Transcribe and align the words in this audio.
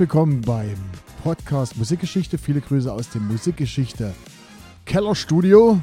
Willkommen 0.00 0.40
beim 0.40 0.76
Podcast 1.22 1.76
Musikgeschichte. 1.76 2.38
Viele 2.38 2.62
Grüße 2.62 2.90
aus 2.90 3.10
dem 3.10 3.28
Musikgeschichte 3.28 4.14
Kellerstudio. 4.86 5.78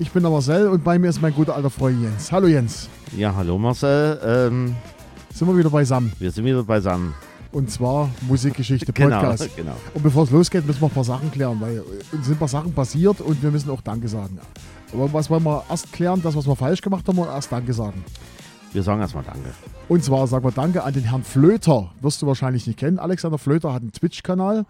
Ich 0.00 0.10
bin 0.10 0.24
der 0.24 0.32
Marcel 0.32 0.66
und 0.66 0.82
bei 0.82 0.98
mir 0.98 1.08
ist 1.08 1.22
mein 1.22 1.32
guter 1.32 1.54
alter 1.54 1.70
Freund 1.70 2.02
Jens. 2.02 2.32
Hallo 2.32 2.48
Jens. 2.48 2.88
Ja, 3.16 3.32
hallo 3.32 3.58
Marcel. 3.58 4.18
Ähm, 4.24 4.74
Sind 5.32 5.46
wir 5.46 5.56
wieder 5.56 5.70
beisammen. 5.70 6.12
wir 6.18 6.32
sind 6.32 6.44
wieder 6.44 6.64
beisammen. 6.64 7.14
Und 7.52 7.70
zwar 7.70 8.10
Musikgeschichte 8.22 8.92
Genau, 8.92 9.20
Podcast. 9.20 9.48
genau. 9.54 9.76
Und 9.94 10.02
bevor 10.02 10.24
es 10.24 10.32
losgeht, 10.32 10.66
müssen 10.66 10.80
wir 10.80 10.88
ein 10.88 10.92
paar 10.92 11.04
Sachen 11.04 11.30
klären, 11.30 11.60
weil 11.60 11.84
uns 12.10 12.26
sind 12.26 12.34
ein 12.34 12.38
paar 12.40 12.48
Sachen 12.48 12.72
passiert 12.72 13.20
und 13.20 13.40
wir 13.40 13.52
müssen 13.52 13.70
auch 13.70 13.82
Danke 13.82 14.08
sagen. 14.08 14.36
Aber 14.92 15.12
was 15.12 15.30
wollen 15.30 15.44
wir 15.44 15.62
erst 15.70 15.92
klären? 15.92 16.20
Das, 16.24 16.34
was 16.34 16.44
wir 16.44 16.56
falsch 16.56 16.82
gemacht 16.82 17.06
haben, 17.06 17.20
oder 17.20 17.34
erst 17.34 17.52
Danke 17.52 17.72
sagen? 17.72 18.04
Wir 18.72 18.84
sagen 18.84 19.00
erstmal 19.00 19.24
Danke. 19.24 19.50
Und 19.88 20.04
zwar 20.04 20.26
sagen 20.28 20.44
wir 20.44 20.52
Danke 20.52 20.84
an 20.84 20.94
den 20.94 21.02
Herrn 21.02 21.24
Flöter. 21.24 21.90
Wirst 22.00 22.22
du 22.22 22.26
wahrscheinlich 22.26 22.68
nicht 22.68 22.78
kennen. 22.78 23.00
Alexander 23.00 23.38
Flöter 23.38 23.72
hat 23.72 23.82
einen 23.82 23.92
Twitch-Kanal. 23.92 24.64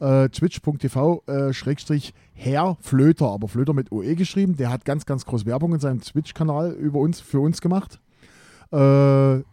Äh, 0.00 0.30
twitch.tv 0.30 1.22
äh, 1.26 1.52
Schrägstrich 1.52 2.14
Herr 2.32 2.76
Flöter, 2.80 3.26
aber 3.28 3.48
Flöter 3.48 3.74
mit 3.74 3.92
OE 3.92 4.14
geschrieben. 4.14 4.56
Der 4.56 4.70
hat 4.70 4.84
ganz, 4.84 5.04
ganz 5.04 5.26
groß 5.26 5.44
Werbung 5.44 5.74
in 5.74 5.80
seinem 5.80 6.00
Twitch-Kanal 6.00 6.72
über 6.72 6.98
uns, 6.98 7.20
für 7.20 7.40
uns 7.40 7.60
gemacht. 7.60 8.00
Äh, 8.72 8.76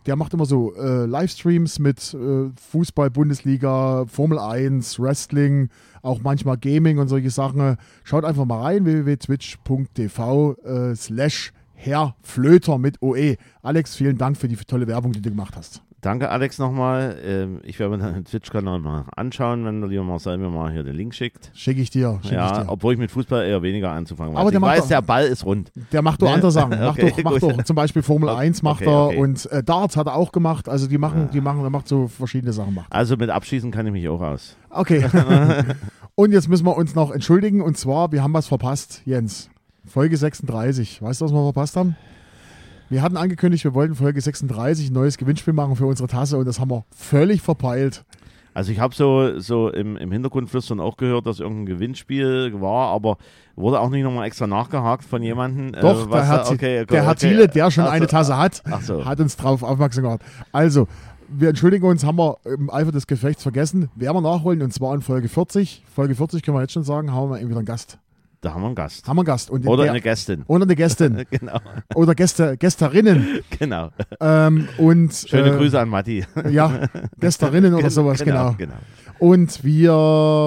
der 0.05 0.15
macht 0.15 0.33
immer 0.33 0.45
so 0.45 0.73
äh, 0.75 1.05
Livestreams 1.05 1.79
mit 1.79 2.13
äh, 2.13 2.49
Fußball, 2.71 3.09
Bundesliga, 3.09 4.05
Formel 4.07 4.39
1, 4.39 4.97
Wrestling, 4.97 5.69
auch 6.01 6.21
manchmal 6.21 6.57
Gaming 6.57 6.99
und 6.99 7.09
solche 7.09 7.29
Sachen. 7.31 7.75
Schaut 8.05 8.23
einfach 8.23 8.45
mal 8.45 8.61
rein, 8.61 8.85
www.twitch.tv 8.85 10.53
äh, 10.63 10.95
slash 10.95 11.51
Herr 11.81 12.15
Flöter 12.21 12.77
mit 12.77 13.01
OE. 13.01 13.37
Alex, 13.63 13.95
vielen 13.95 14.17
Dank 14.17 14.35
für 14.35 14.49
die 14.49 14.57
tolle 14.57 14.85
Werbung, 14.87 15.13
die 15.13 15.21
du 15.21 15.29
gemacht 15.29 15.55
hast. 15.55 15.81
Danke, 16.01 16.29
Alex, 16.29 16.59
nochmal. 16.59 17.17
Ähm, 17.25 17.59
ich 17.63 17.77
werde 17.79 17.97
mir 17.97 18.03
deinen 18.03 18.23
Twitch-Kanal 18.25 18.79
mal 18.79 19.05
anschauen, 19.15 19.63
wenn 19.65 19.79
der 19.81 19.89
lieber 19.89 20.03
Marcel 20.03 20.37
mir 20.37 20.49
mal 20.49 20.71
hier 20.71 20.83
den 20.83 20.95
Link 20.95 21.13
schickt. 21.13 21.51
Schicke 21.53 21.81
ich 21.81 21.89
dir. 21.89 22.19
Schick 22.23 22.33
ja, 22.33 22.47
ich 22.47 22.57
dir. 22.59 22.69
obwohl 22.69 22.93
ich 22.93 22.99
mit 22.99 23.11
Fußball 23.11 23.45
eher 23.45 23.61
weniger 23.61 23.91
anzufangen 23.91 24.33
weiß. 24.33 24.39
Aber 24.41 24.51
der 24.51 24.59
ich 24.59 24.65
weiß, 24.65 24.79
doch- 24.81 24.87
der 24.89 25.01
Ball 25.01 25.25
ist 25.25 25.45
rund. 25.45 25.71
Der 25.93 26.01
macht 26.01 26.21
doch 26.21 26.27
Ne? 26.27 26.33
andere 26.33 26.51
Sachen. 26.51 26.69
Macht, 26.79 26.99
Okay, 26.99 27.13
doch, 27.15 27.23
macht 27.31 27.43
doch 27.43 27.63
zum 27.63 27.75
Beispiel 27.77 28.01
Formel 28.01 28.29
1 28.29 28.61
macht 28.61 28.81
Okay, 28.87 29.15
er 29.15 29.17
und 29.19 29.45
äh, 29.51 29.61
Darts 29.63 29.95
hat 29.97 30.07
er 30.07 30.15
auch 30.15 30.31
gemacht. 30.33 30.67
Also 30.69 30.87
die 30.87 30.97
machen, 30.97 31.29
die 31.33 31.41
machen, 31.41 31.63
er 31.63 31.69
macht 31.69 31.87
so 31.87 32.07
verschiedene 32.07 32.51
Sachen. 32.53 32.75
Macht. 32.75 32.91
Also 32.91 33.15
mit 33.17 33.29
Abschießen 33.29 33.71
kann 33.71 33.85
ich 33.85 33.91
mich 33.93 34.07
auch 34.09 34.21
aus. 34.21 34.55
Okay. 34.69 35.05
und 36.15 36.31
jetzt 36.31 36.47
müssen 36.49 36.65
wir 36.65 36.75
uns 36.77 36.95
noch 36.95 37.11
entschuldigen 37.11 37.61
und 37.61 37.77
zwar, 37.77 38.11
wir 38.13 38.21
haben 38.23 38.33
was 38.33 38.47
verpasst, 38.47 39.01
Jens. 39.05 39.49
Folge 39.89 40.15
36. 40.17 41.01
Weißt 41.01 41.19
du, 41.21 41.25
was 41.25 41.31
wir 41.33 41.43
verpasst 41.43 41.75
haben? 41.75 41.95
Wir 42.89 43.01
hatten 43.01 43.17
angekündigt, 43.17 43.63
wir 43.63 43.73
wollten 43.73 43.95
Folge 43.95 44.21
36 44.21 44.89
ein 44.89 44.93
neues 44.93 45.17
Gewinnspiel 45.17 45.53
machen 45.53 45.75
für 45.75 45.85
unsere 45.85 46.07
Tasse 46.07 46.37
und 46.37 46.45
das 46.45 46.59
haben 46.59 46.71
wir 46.71 46.85
völlig 46.95 47.41
verpeilt. 47.41 48.03
Also 48.53 48.71
ich 48.71 48.79
habe 48.79 48.95
so, 48.95 49.39
so 49.39 49.69
im, 49.69 49.95
im 49.95 50.11
Hintergrund 50.11 50.49
flüstern 50.49 50.79
auch 50.79 50.97
gehört, 50.97 51.27
dass 51.27 51.39
irgendein 51.39 51.67
Gewinnspiel 51.67 52.59
war, 52.59 52.89
aber 52.89 53.17
wurde 53.55 53.79
auch 53.79 53.89
nicht 53.89 54.03
nochmal 54.03 54.25
extra 54.25 54.47
nachgehakt 54.47 55.05
von 55.05 55.21
jemandem. 55.21 55.71
Doch, 55.79 56.07
äh, 56.07 56.11
der, 56.11 56.25
Herr, 56.25 56.37
da- 56.37 56.49
okay, 56.49 56.53
okay, 56.53 56.85
der 56.85 57.03
Herr 57.03 57.11
okay. 57.11 57.29
Thiele, 57.29 57.47
der 57.47 57.71
schon 57.71 57.85
so, 57.85 57.89
eine 57.89 58.07
Tasse 58.07 58.37
hat, 58.37 58.63
so. 58.81 59.05
hat 59.05 59.19
uns 59.19 59.37
darauf 59.37 59.61
aufmerksam 59.61 60.03
gemacht. 60.03 60.21
Also, 60.51 60.87
wir 61.29 61.49
entschuldigen 61.49 61.85
uns, 61.85 62.03
haben 62.03 62.17
wir 62.17 62.37
im 62.45 62.71
Eifer 62.71 62.91
des 62.91 63.05
Gefechts 63.05 63.43
vergessen. 63.43 63.89
Werden 63.95 64.15
wir 64.15 64.21
nachholen 64.21 64.63
und 64.63 64.73
zwar 64.73 64.95
in 64.95 65.01
Folge 65.01 65.29
40. 65.29 65.83
Folge 65.93 66.15
40 66.15 66.41
können 66.41 66.57
wir 66.57 66.61
jetzt 66.61 66.73
schon 66.73 66.83
sagen, 66.83 67.13
haben 67.13 67.29
wir 67.29 67.39
eben 67.39 67.49
wieder 67.49 67.59
einen 67.59 67.67
Gast. 67.67 67.99
Da 68.41 68.53
haben 68.53 68.61
wir 68.61 68.67
einen 68.67 68.75
Gast. 68.75 69.05
Haben 69.05 69.17
wir 69.17 69.21
einen 69.21 69.25
Gast. 69.25 69.49
Und 69.49 69.67
Oder 69.67 69.83
der, 69.83 69.91
eine 69.91 70.01
Gästin. 70.01 70.43
oder 70.47 70.63
eine 70.63 70.75
Gästin. 70.75 71.25
genau, 71.31 71.59
oder 71.93 72.15
Gäste, 72.15 72.55
Gästerinnen. 72.55 73.41
genau. 73.59 73.89
Ähm, 74.21 74.69
und, 74.77 75.13
Schöne 75.13 75.53
äh, 75.53 75.57
Grüße 75.57 75.79
an 75.79 75.89
Matti. 75.89 76.25
Ja, 76.49 76.87
Gästerinnen 77.19 77.73
oder 77.73 77.89
sowas, 77.89 78.23
genau. 78.23 78.53
genau. 78.57 78.75
Und 79.19 79.63
wir 79.65 79.91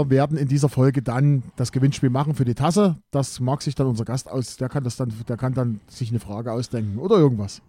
werden 0.09 0.39
in 0.39 0.49
dieser 0.49 0.71
Folge 0.71 1.03
dann 1.03 1.43
das 1.57 1.71
Gewinnspiel 1.71 2.09
machen 2.09 2.35
für 2.35 2.47
die 2.47 2.55
Tasse. 2.55 2.97
Das 3.11 3.41
mag 3.41 3.61
sich 3.61 3.75
dann 3.75 3.87
unser 3.87 4.07
Gast 4.07 4.31
aus, 4.31 4.57
der 4.57 4.71
kann 4.71 4.85
das 4.85 4.97
dann, 4.97 5.13
der 5.29 5.37
kann 5.37 5.53
dann 5.53 5.81
sich 5.87 6.09
eine 6.09 6.21
Frage 6.21 6.51
ausdenken 6.51 6.99
oder 6.99 7.17
irgendwas. 7.19 7.61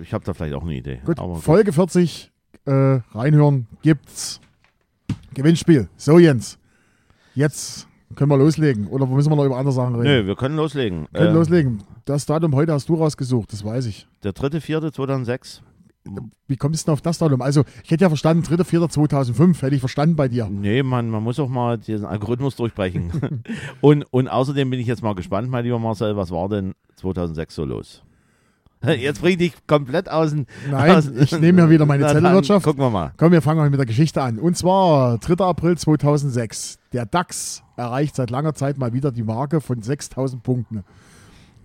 Ich 0.00 0.14
habe 0.14 0.24
da 0.24 0.32
vielleicht 0.32 0.54
auch 0.54 0.62
eine 0.62 0.74
Idee. 0.74 1.00
Gut, 1.04 1.18
Folge 1.40 1.72
40, 1.72 2.30
äh, 2.66 2.70
reinhören, 3.12 3.66
gibt's 3.82 4.40
Gewinnspiel. 5.34 5.88
So, 5.96 6.20
Jens, 6.20 6.58
jetzt 7.34 7.88
können 8.14 8.30
wir 8.30 8.36
loslegen. 8.38 8.86
Oder 8.88 9.06
müssen 9.06 9.30
wir 9.30 9.36
noch 9.36 9.44
über 9.44 9.56
andere 9.56 9.72
Sachen 9.74 9.94
reden? 9.96 10.04
Nö, 10.22 10.26
wir 10.26 10.36
können 10.36 10.56
loslegen. 10.56 11.06
Können 11.12 11.30
Äh, 11.30 11.32
loslegen. 11.32 11.82
Das 12.04 12.26
Datum 12.26 12.54
heute 12.54 12.72
hast 12.72 12.88
du 12.88 12.94
rausgesucht, 12.94 13.52
das 13.52 13.64
weiß 13.64 13.86
ich. 13.86 14.06
Der 14.24 14.32
3.4.2006. 14.32 15.60
Wie 16.48 16.56
kommst 16.56 16.82
du 16.82 16.86
denn 16.86 16.92
auf 16.94 17.00
das 17.00 17.18
Datum? 17.18 17.42
Also, 17.42 17.62
ich 17.84 17.90
hätte 17.92 18.02
ja 18.02 18.08
verstanden, 18.08 18.42
3.4.2005 18.44 19.62
hätte 19.62 19.74
ich 19.76 19.80
verstanden 19.80 20.16
bei 20.16 20.26
dir. 20.28 20.48
Nee, 20.50 20.82
man, 20.82 21.08
man 21.10 21.22
muss 21.22 21.38
auch 21.38 21.48
mal 21.48 21.78
diesen 21.78 22.06
Algorithmus 22.06 22.56
durchbrechen. 22.56 23.44
und, 23.80 24.04
und 24.10 24.28
außerdem 24.28 24.68
bin 24.68 24.80
ich 24.80 24.86
jetzt 24.88 25.02
mal 25.02 25.14
gespannt, 25.14 25.48
mein 25.48 25.64
lieber 25.64 25.78
Marcel, 25.78 26.16
was 26.16 26.30
war 26.32 26.48
denn 26.48 26.74
2006 26.96 27.54
so 27.54 27.64
los? 27.64 28.02
Jetzt 28.98 29.20
bring 29.20 29.38
dich 29.38 29.52
komplett 29.66 30.10
aus 30.10 30.30
dem. 30.30 30.46
Nein, 30.70 30.96
aus, 30.96 31.06
ich 31.08 31.38
nehme 31.38 31.62
ja 31.62 31.70
wieder 31.70 31.86
meine 31.86 32.06
Zettelwirtschaft. 32.06 32.64
Gucken 32.64 32.82
wir 32.82 32.90
mal. 32.90 33.12
Komm, 33.16 33.32
wir 33.32 33.42
fangen 33.42 33.58
mal 33.58 33.70
mit 33.70 33.78
der 33.78 33.86
Geschichte 33.86 34.20
an. 34.22 34.38
Und 34.38 34.56
zwar 34.56 35.18
3. 35.18 35.44
April 35.44 35.78
2006. 35.78 36.78
Der 36.92 37.06
DAX 37.06 37.62
erreicht 37.76 38.16
seit 38.16 38.30
langer 38.30 38.54
Zeit 38.54 38.78
mal 38.78 38.92
wieder 38.92 39.12
die 39.12 39.22
Marke 39.22 39.60
von 39.60 39.80
6000 39.80 40.42
Punkten. 40.42 40.84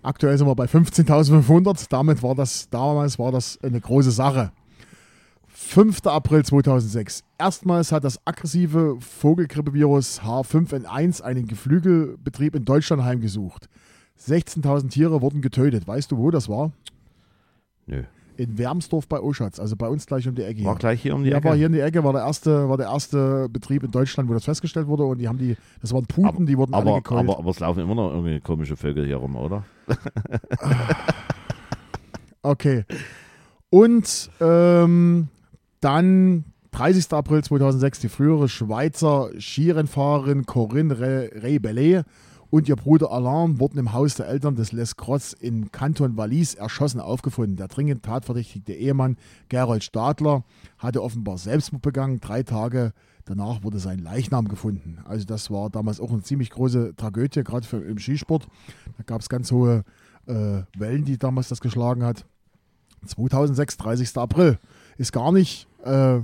Aktuell 0.03 0.38
sind 0.38 0.47
wir 0.47 0.56
bei 0.56 0.66
15.500. 0.66 1.88
Damit 1.89 2.22
war 2.22 2.35
das, 2.35 2.69
damals 2.69 3.17
war 3.17 3.31
das 3.31 3.59
eine 3.63 3.81
große 3.81 4.11
Sache. 4.11 4.51
5. 5.47 6.06
April 6.06 6.45
2006. 6.45 7.23
Erstmals 7.39 7.91
hat 7.91 8.03
das 8.03 8.19
aggressive 8.25 8.97
Vogelgrippevirus 9.00 10.22
H5N1 10.22 11.23
einen 11.23 11.47
Geflügelbetrieb 11.47 12.56
in 12.56 12.63
Deutschland 12.63 13.03
heimgesucht. 13.03 13.67
16.000 14.23 14.89
Tiere 14.89 15.22
wurden 15.22 15.41
getötet. 15.41 15.88
Weißt 15.88 16.11
du, 16.11 16.17
wo 16.17 16.31
das 16.31 16.47
war? 16.47 16.72
Nö. 17.87 18.03
In 18.35 18.55
Wermsdorf 18.59 19.07
bei 19.07 19.19
Oschatz, 19.19 19.59
also 19.59 19.75
bei 19.75 19.87
uns 19.87 20.05
gleich 20.05 20.27
um 20.27 20.35
die 20.35 20.43
Ecke. 20.43 20.63
War 20.63 20.73
hier. 20.73 20.79
gleich 20.79 21.01
hier 21.01 21.15
um 21.15 21.23
die 21.23 21.31
Ja, 21.31 21.37
Ecke. 21.37 21.47
war 21.49 21.55
hier 21.55 21.65
in 21.65 21.71
die 21.73 21.79
Ecke, 21.79 22.03
war 22.03 22.13
der 22.13 22.21
erste, 22.21 22.69
war 22.69 22.77
der 22.77 22.85
erste 22.87 23.49
Betrieb 23.49 23.81
in 23.83 23.89
Deutschland, 23.89 24.29
wo 24.29 24.33
das 24.35 24.45
festgestellt 24.45 24.85
wurde 24.85 25.05
und 25.05 25.17
die 25.17 25.27
haben 25.27 25.39
die, 25.39 25.57
das 25.81 25.91
waren 25.91 26.05
Puten, 26.05 26.45
die 26.45 26.55
wurden 26.55 26.75
alle 26.75 26.91
aber, 26.91 26.97
gekeult. 26.97 27.21
aber, 27.27 27.39
aber 27.39 27.49
es 27.49 27.59
laufen 27.59 27.79
immer 27.79 27.95
noch 27.95 28.11
irgendwie 28.11 28.39
komische 28.39 28.77
Vögel 28.77 29.07
hier 29.07 29.15
rum, 29.17 29.35
oder? 29.35 29.63
okay. 32.43 32.85
Und 33.69 34.29
ähm, 34.39 35.27
dann 35.81 36.43
30. 36.71 37.11
April 37.13 37.43
2006 37.43 37.99
die 38.01 38.09
frühere 38.09 38.49
Schweizer 38.49 39.29
Skirennfahrerin 39.39 40.45
Corinne 40.45 40.99
Re- 40.99 41.31
Rebellet 41.41 42.05
und 42.49 42.69
ihr 42.69 42.75
Bruder 42.75 43.11
Alain 43.11 43.59
wurden 43.59 43.77
im 43.77 43.93
Haus 43.93 44.15
der 44.15 44.27
Eltern 44.27 44.55
des 44.55 44.71
Les 44.71 44.95
Crotts 44.95 45.33
in 45.33 45.71
Kanton 45.71 46.15
Wallis 46.15 46.55
erschossen 46.55 47.01
aufgefunden. 47.01 47.57
Der 47.57 47.67
dringend 47.67 48.03
tatverdächtigte 48.03 48.73
Ehemann 48.73 49.17
Gerold 49.49 49.83
Stadler 49.83 50.43
hatte 50.77 51.03
offenbar 51.03 51.37
Selbstmord 51.37 51.81
begangen. 51.81 52.19
Drei 52.19 52.43
Tage 52.43 52.93
danach 53.25 53.63
wurde 53.63 53.79
sein 53.79 53.99
Leichnam 53.99 54.47
gefunden. 54.47 54.99
Also 55.05 55.25
das 55.25 55.51
war 55.51 55.69
damals 55.69 55.99
auch 55.99 56.11
eine 56.11 56.21
ziemlich 56.21 56.49
große 56.49 56.95
Tragödie, 56.95 57.43
gerade 57.43 57.67
für, 57.67 57.77
im 57.77 57.99
Skisport. 57.99 58.47
Da 58.97 59.03
gab 59.03 59.21
es 59.21 59.29
ganz 59.29 59.51
hohe 59.51 59.83
äh, 60.25 60.61
Wellen, 60.77 61.03
die 61.03 61.17
damals 61.17 61.49
das 61.49 61.59
geschlagen 61.59 62.03
hat. 62.03 62.25
2006, 63.05 63.77
30. 63.77 64.17
April. 64.17 64.57
Ist 64.97 65.11
gar 65.11 65.31
nicht, 65.31 65.67
äh, 65.87 66.21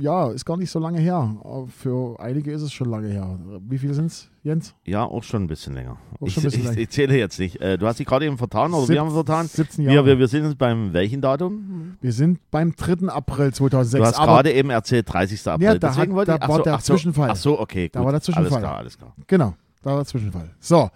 ja, 0.00 0.30
ist 0.30 0.44
gar 0.46 0.56
nicht 0.56 0.70
so 0.70 0.78
lange 0.78 0.98
her. 1.00 1.16
Aber 1.44 1.66
für 1.66 2.18
einige 2.18 2.50
ist 2.52 2.62
es 2.62 2.72
schon 2.72 2.88
lange 2.88 3.08
her. 3.08 3.38
Wie 3.68 3.76
viele 3.78 3.92
sind 3.94 4.06
es, 4.06 4.30
Jens? 4.42 4.74
Ja, 4.84 5.04
auch 5.04 5.22
schon 5.22 5.42
ein 5.44 5.46
bisschen 5.48 5.74
länger. 5.74 5.98
Ich, 6.24 6.36
ein 6.36 6.42
bisschen 6.44 6.72
ich, 6.72 6.78
ich 6.78 6.88
zähle 6.90 7.16
jetzt 7.18 7.38
nicht. 7.38 7.60
Äh, 7.60 7.76
du 7.76 7.86
hast 7.86 7.98
dich 7.98 8.06
gerade 8.06 8.24
eben 8.26 8.38
vertan 8.38 8.72
oder 8.72 8.86
Sieb- 8.86 8.94
wir 8.94 9.00
haben 9.00 9.10
vertan? 9.10 9.46
17 9.46 9.84
Wir, 9.84 9.92
Jahre. 9.94 10.06
wir, 10.06 10.18
wir 10.18 10.28
sind 10.28 10.44
jetzt 10.44 10.56
beim 10.58 10.92
welchen 10.92 11.20
Datum? 11.20 11.96
Wir 12.00 12.12
sind 12.12 12.38
beim 12.50 12.74
3. 12.74 13.08
April 13.08 13.52
2006. 13.52 14.00
Du 14.00 14.06
hast 14.06 14.26
gerade 14.26 14.52
eben 14.52 14.70
erzählt 14.70 15.12
30. 15.12 15.46
April. 15.48 15.64
Ja, 15.66 15.74
da 15.78 15.88
Deswegen 15.88 16.12
hat- 16.12 16.16
wollte 16.16 16.30
da 16.32 16.36
ich, 16.44 16.48
war 16.48 16.56
so, 16.56 16.62
der 16.62 16.74
ach 16.74 16.80
so, 16.80 16.94
Zwischenfall. 16.94 17.30
Ach 17.30 17.36
so, 17.36 17.60
okay, 17.60 17.88
gut. 17.88 17.96
Da 17.96 18.04
war 18.04 18.12
der 18.12 18.20
Zwischenfall. 18.22 18.52
Alles 18.52 18.62
klar, 18.62 18.76
alles 18.78 18.98
klar. 18.98 19.14
Genau, 19.26 19.54
da 19.82 19.90
war 19.90 19.96
der 19.98 20.06
Zwischenfall. 20.06 20.50
So, 20.60 20.90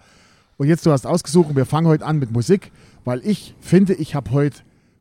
und 0.57 0.67
jetzt 0.67 0.85
du 0.85 0.91
hast 0.91 1.05
ausgesucht 1.05 1.55
wir 1.55 1.65
fangen 1.65 1.87
heute 1.87 2.03
an 2.05 2.17
mit 2.17 2.31
Musik, 2.31 2.71
weil 3.05 3.21
ich 3.23 3.53
finde, 3.59 3.93
ich 3.93 4.15
habe 4.15 4.31
heute 4.31 4.57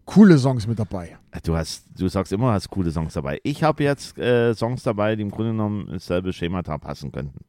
coole 0.06 0.38
Songs 0.38 0.67
mit 0.67 0.79
dabei. 0.79 1.19
Du 1.43 1.55
hast, 1.55 1.85
du 1.99 2.08
sagst 2.08 2.32
immer, 2.32 2.47
du 2.47 2.53
hast 2.55 2.70
coole 2.70 2.91
Songs 2.91 3.12
dabei. 3.12 3.38
Ich 3.43 3.62
habe 3.62 3.85
jetzt 3.85 4.17
äh, 4.17 4.55
Songs 4.55 4.82
dabei, 4.82 5.17
die 5.17 5.23
im 5.23 5.31
Grunde 5.31 5.50
genommen 5.53 5.88
dasselbe 5.93 6.32
Schemata 6.32 6.79
passen 6.79 7.12
könnten. 7.12 7.41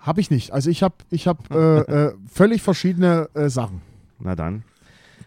Habe 0.00 0.20
ich 0.20 0.30
nicht. 0.30 0.52
Also 0.52 0.70
ich 0.70 0.82
habe 0.82 0.96
ich 1.10 1.26
hab, 1.28 1.50
äh, 1.54 1.78
äh, 1.80 2.14
völlig 2.28 2.62
verschiedene 2.62 3.28
äh, 3.34 3.48
Sachen. 3.48 3.82
Na 4.18 4.34
dann. 4.34 4.64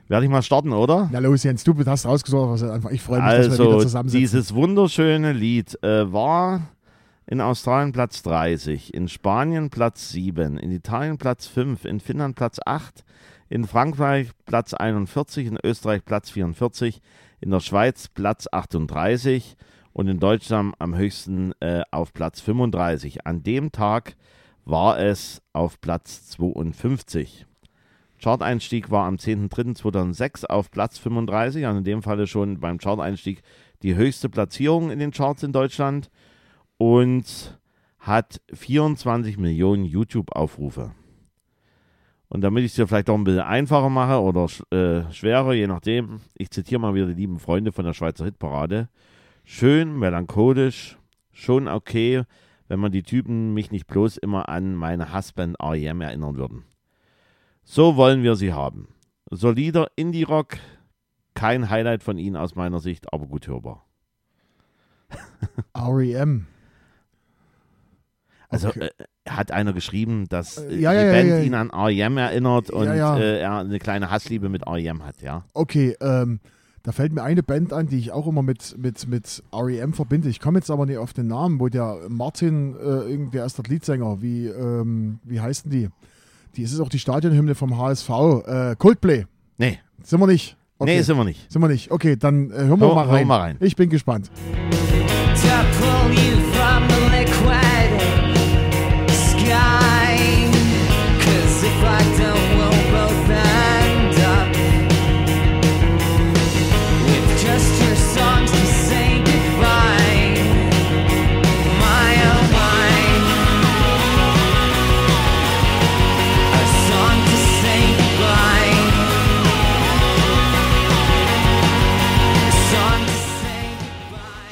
Werde 0.08 0.26
ich 0.26 0.32
mal 0.32 0.42
starten, 0.42 0.74
oder? 0.74 1.08
Na 1.12 1.20
los, 1.20 1.44
Jens, 1.44 1.64
du 1.64 1.76
hast 1.86 2.06
rausgesucht, 2.06 2.50
was 2.50 2.64
einfach. 2.64 2.90
Ich 2.90 3.02
freue 3.02 3.22
mich, 3.22 3.30
dass 3.30 3.60
wir 3.60 3.66
wieder 3.66 3.74
Also, 3.76 3.82
zusammensitzen. 3.84 4.20
dieses 4.20 4.54
wunderschöne 4.56 5.34
Lied 5.34 5.82
äh, 5.84 6.12
war 6.12 6.62
in 7.28 7.42
Australien 7.42 7.92
Platz 7.92 8.24
30, 8.24 8.92
in 8.96 9.08
Spanien 9.08 9.70
Platz 9.70 10.10
7, 10.10 10.58
in 10.58 10.72
Italien 10.72 11.20
Platz 11.20 11.46
5, 11.46 11.86
in 11.86 12.00
Finnland 12.00 12.36
Platz 12.36 12.58
8, 12.66 13.04
in 13.50 13.66
Frankreich 13.66 14.30
Platz 14.46 14.74
41, 14.74 15.48
in 15.48 15.58
Österreich 15.64 16.06
Platz 16.06 16.30
44, 16.30 17.02
in 17.42 17.50
der 17.50 17.60
Schweiz 17.60 18.08
Platz 18.08 18.48
38 18.52 19.58
und 19.92 20.08
in 20.08 20.20
Deutschland 20.20 20.76
am 20.78 20.96
höchsten 20.96 21.54
äh, 21.60 21.82
auf 21.92 22.14
Platz 22.14 22.42
35. 22.42 23.26
An 23.26 23.44
dem 23.44 23.72
Tag 23.72 24.16
war 24.66 25.00
es 25.00 25.42
auf 25.52 25.82
Platz 25.82 26.28
52. 26.28 27.48
Chart-Einstieg 28.22 28.92
war 28.92 29.08
am 29.08 29.16
10.03.2006 29.16 30.46
auf 30.46 30.70
Platz 30.70 31.00
35, 31.00 31.66
also 31.66 31.80
in 31.80 31.84
dem 31.86 32.04
Falle 32.04 32.28
schon 32.28 32.60
beim 32.60 32.78
Chart-Einstieg 32.78 33.42
die 33.82 33.96
höchste 33.96 34.30
Platzierung 34.30 34.92
in 34.92 35.00
den 35.00 35.12
Charts 35.12 35.42
in 35.42 35.54
Deutschland 35.54 36.12
und 36.78 37.58
hat 37.98 38.42
24 38.54 39.38
Millionen 39.38 39.86
YouTube-Aufrufe. 39.86 40.92
Und 42.30 42.42
damit 42.42 42.64
ich 42.64 42.72
es 42.72 42.76
dir 42.76 42.88
vielleicht 42.88 43.10
auch 43.10 43.16
ein 43.16 43.24
bisschen 43.24 43.42
einfacher 43.42 43.90
mache 43.90 44.22
oder 44.22 44.46
äh, 44.72 45.12
schwerer, 45.12 45.54
je 45.54 45.66
nachdem, 45.68 46.22
ich 46.36 46.52
zitiere 46.52 46.80
mal 46.80 46.94
wieder 46.94 47.08
die 47.08 47.14
lieben 47.14 47.40
Freunde 47.40 47.72
von 47.72 47.86
der 47.86 47.94
Schweizer 47.94 48.26
Hitparade. 48.26 48.88
Schön, 49.44 49.98
melancholisch, 49.98 51.00
schon 51.32 51.68
okay, 51.68 52.24
wenn 52.68 52.80
man 52.80 52.92
die 52.92 53.02
Typen 53.02 53.56
mich 53.56 53.72
nicht 53.72 53.88
bloß 53.88 54.18
immer 54.18 54.48
an 54.48 54.76
meine 54.76 55.12
Husband 55.14 55.56
R.E.M. 55.60 56.02
erinnern 56.02 56.36
würden. 56.36 56.66
So 57.64 57.96
wollen 57.96 58.22
wir 58.22 58.36
sie 58.36 58.54
haben. 58.54 58.90
Solider 59.32 59.88
Indie-Rock, 59.96 60.58
kein 61.34 61.70
Highlight 61.72 62.04
von 62.04 62.20
ihnen 62.20 62.36
aus 62.36 62.54
meiner 62.56 62.80
Sicht, 62.80 63.12
aber 63.12 63.26
gut 63.26 63.48
hörbar. 63.48 63.88
REM. 65.76 66.46
Also 68.50 68.70
Okay. 68.70 68.90
äh, 68.98 69.04
hat 69.36 69.52
einer 69.52 69.74
geschrieben, 69.74 70.28
dass 70.30 70.58
äh, 70.58 70.68
Äh, 70.76 70.80
ja, 70.80 70.92
die 70.92 70.98
ja, 71.06 71.12
Band 71.12 71.30
ja. 71.30 71.40
ihn 71.40 71.54
an 71.54 71.70
R.E.M. 71.70 72.18
erinnert 72.18 72.70
und 72.70 72.86
Ja, 72.86 72.96
ja. 72.96 73.18
Äh, 73.18 73.40
er 73.42 73.58
eine 73.60 73.80
kleine 73.80 74.10
Hassliebe 74.12 74.50
mit 74.50 74.66
R.E.M. 74.68 75.06
hat, 75.06 75.22
ja. 75.22 75.44
Okay, 75.54 75.96
ähm, 76.02 76.40
da 76.84 76.92
fällt 76.94 77.12
mir 77.14 77.24
eine 77.24 77.44
Band 77.44 77.74
an, 77.74 77.88
die 77.88 78.00
ich 78.00 78.12
auch 78.14 78.26
immer 78.28 78.42
mit, 78.42 78.76
mit, 78.78 79.08
mit 79.08 79.44
REM 79.54 79.94
verbinde. 79.94 80.30
Ich 80.30 80.40
komme 80.40 80.60
jetzt 80.60 80.72
aber 80.72 80.86
nicht 80.86 80.98
auf 80.98 81.12
den 81.14 81.28
Namen, 81.28 81.60
wo 81.60 81.68
der 81.68 81.98
Martin, 82.08 82.74
äh, 82.76 82.80
irgendwer 83.10 83.46
ist 83.46 83.58
der 83.58 83.66
Leadsänger, 83.68 84.22
wie, 84.22 84.48
ähm, 84.48 85.20
wie 85.26 85.42
heißt 85.42 85.66
denn 85.66 85.72
die? 85.72 85.90
Die 86.56 86.64
ist 86.64 86.74
es 86.74 86.80
auch 86.80 86.90
die 86.90 86.98
Stadionhymne 87.00 87.54
vom 87.54 87.78
HSV. 87.78 88.10
Äh, 88.48 88.76
Coldplay. 88.78 89.26
Nee, 89.58 89.78
Sind 90.04 90.20
wir 90.20 90.28
nicht? 90.28 90.56
Okay. 90.80 90.96
nee, 90.96 91.02
sind 91.02 91.18
wir 91.18 91.26
nicht. 91.26 91.52
Sind 91.52 91.62
wir 91.62 91.68
nicht. 91.68 91.92
Okay, 91.92 92.16
dann 92.16 92.50
äh, 92.50 92.54
hören 92.56 92.80
wir 92.80 92.88
Hör- 92.88 92.96
mal 92.96 93.06
hör 93.08 93.14
rein. 93.16 93.28
mal 93.28 93.38
rein. 93.40 93.58
Ich 93.60 93.76
bin 93.76 93.90
gespannt. 93.90 94.32
to 95.36 96.39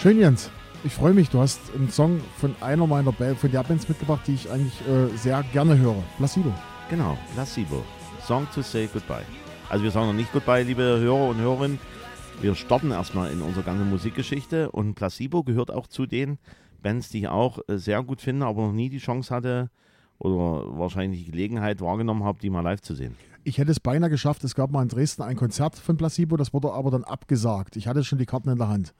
Schön, 0.07 0.19
Jens. 0.19 0.49
Ich 0.85 0.93
freue 0.93 1.13
mich. 1.13 1.29
Du 1.31 1.39
hast 1.39 1.59
einen 1.75 1.89
Song 1.89 2.21
von 2.37 2.55
einer 2.61 2.87
meiner 2.87 3.11
Band, 3.11 3.37
von 3.37 3.51
der 3.51 3.61
Bands 3.61 3.89
mitgebracht, 3.89 4.21
die 4.25 4.35
ich 4.35 4.49
eigentlich 4.49 4.79
äh, 4.87 5.13
sehr 5.17 5.43
gerne 5.51 5.77
höre. 5.77 6.01
Placebo. 6.15 6.53
Genau, 6.89 7.17
Placebo. 7.33 7.83
Song 8.25 8.47
to 8.55 8.61
say 8.61 8.87
goodbye. 8.93 9.25
Also 9.67 9.83
wir 9.83 9.91
sagen 9.91 10.07
noch 10.07 10.13
nicht 10.13 10.31
goodbye, 10.31 10.63
liebe 10.63 10.81
Hörer 10.81 11.27
und 11.27 11.39
Hörerinnen. 11.39 11.77
Wir 12.39 12.55
starten 12.55 12.91
erstmal 12.91 13.33
in 13.33 13.41
unsere 13.41 13.65
ganze 13.65 13.83
Musikgeschichte 13.83 14.71
und 14.71 14.95
Placebo 14.95 15.43
gehört 15.43 15.71
auch 15.71 15.87
zu 15.87 16.05
den 16.05 16.37
Bands, 16.81 17.09
die 17.09 17.19
ich 17.19 17.27
auch 17.27 17.59
äh, 17.67 17.77
sehr 17.77 18.01
gut 18.01 18.21
finde, 18.21 18.45
aber 18.45 18.61
noch 18.61 18.71
nie 18.71 18.87
die 18.87 18.99
Chance 18.99 19.35
hatte 19.35 19.69
oder 20.19 20.79
wahrscheinlich 20.79 21.25
die 21.25 21.31
Gelegenheit 21.31 21.81
wahrgenommen 21.81 22.23
habe, 22.23 22.39
die 22.39 22.49
mal 22.49 22.61
live 22.61 22.79
zu 22.79 22.95
sehen. 22.95 23.17
Ich 23.43 23.57
hätte 23.57 23.71
es 23.71 23.81
beinahe 23.81 24.09
geschafft. 24.09 24.45
Es 24.45 24.55
gab 24.55 24.71
mal 24.71 24.83
in 24.83 24.87
Dresden 24.87 25.23
ein 25.23 25.35
Konzert 25.35 25.75
von 25.75 25.97
Placebo, 25.97 26.37
das 26.37 26.53
wurde 26.53 26.71
aber 26.71 26.91
dann 26.91 27.03
abgesagt. 27.03 27.75
Ich 27.75 27.89
hatte 27.89 28.05
schon 28.05 28.19
die 28.19 28.25
Karten 28.25 28.47
in 28.47 28.57
der 28.57 28.69
Hand. 28.69 28.93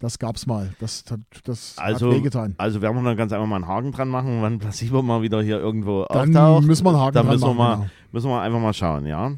Das 0.00 0.18
gab's 0.18 0.46
mal. 0.46 0.72
Das, 0.78 1.04
hat- 1.10 1.20
das 1.44 1.76
Also, 1.76 2.08
hat 2.10 2.16
wehgetan. 2.16 2.54
also 2.58 2.80
werden 2.80 2.96
wir 2.96 3.02
dann 3.02 3.16
ganz 3.16 3.32
einfach 3.32 3.46
mal 3.46 3.56
einen 3.56 3.66
Haken 3.66 3.90
dran 3.92 4.08
machen, 4.08 4.42
wann 4.42 4.58
Placebo 4.58 5.02
mal 5.02 5.22
wieder 5.22 5.42
hier 5.42 5.58
irgendwo 5.58 6.04
Dann 6.08 6.36
auftaucht. 6.36 6.66
müssen 6.66 6.84
wir 6.84 6.90
einen 6.90 7.00
Haken 7.00 7.14
da 7.14 7.22
dran 7.22 7.32
müssen 7.32 7.46
wir 7.48 7.54
machen, 7.54 7.56
mal, 7.80 7.86
genau. 7.86 7.90
müssen 8.12 8.30
wir 8.30 8.40
einfach 8.40 8.60
mal 8.60 8.74
schauen, 8.74 9.06
ja. 9.06 9.32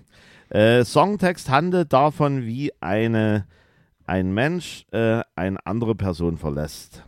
Äh, 0.51 0.85
Songtext 0.85 1.49
handelt 1.49 1.93
davon, 1.93 2.43
wie 2.45 2.73
eine, 2.81 3.47
ein 4.07 4.35
Mensch 4.35 4.85
äh, 4.93 5.23
eine 5.37 5.65
andere 5.65 5.95
Person 5.95 6.37
verlässt. 6.37 7.05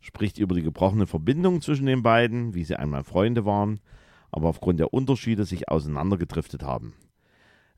Spricht 0.00 0.38
über 0.38 0.54
die 0.54 0.62
gebrochene 0.62 1.06
Verbindung 1.06 1.60
zwischen 1.60 1.86
den 1.86 2.02
beiden, 2.02 2.54
wie 2.54 2.64
sie 2.64 2.76
einmal 2.76 3.04
Freunde 3.04 3.44
waren, 3.44 3.80
aber 4.32 4.48
aufgrund 4.48 4.80
der 4.80 4.94
Unterschiede 4.94 5.44
sich 5.44 5.68
auseinandergedriftet 5.68 6.62
haben. 6.62 6.94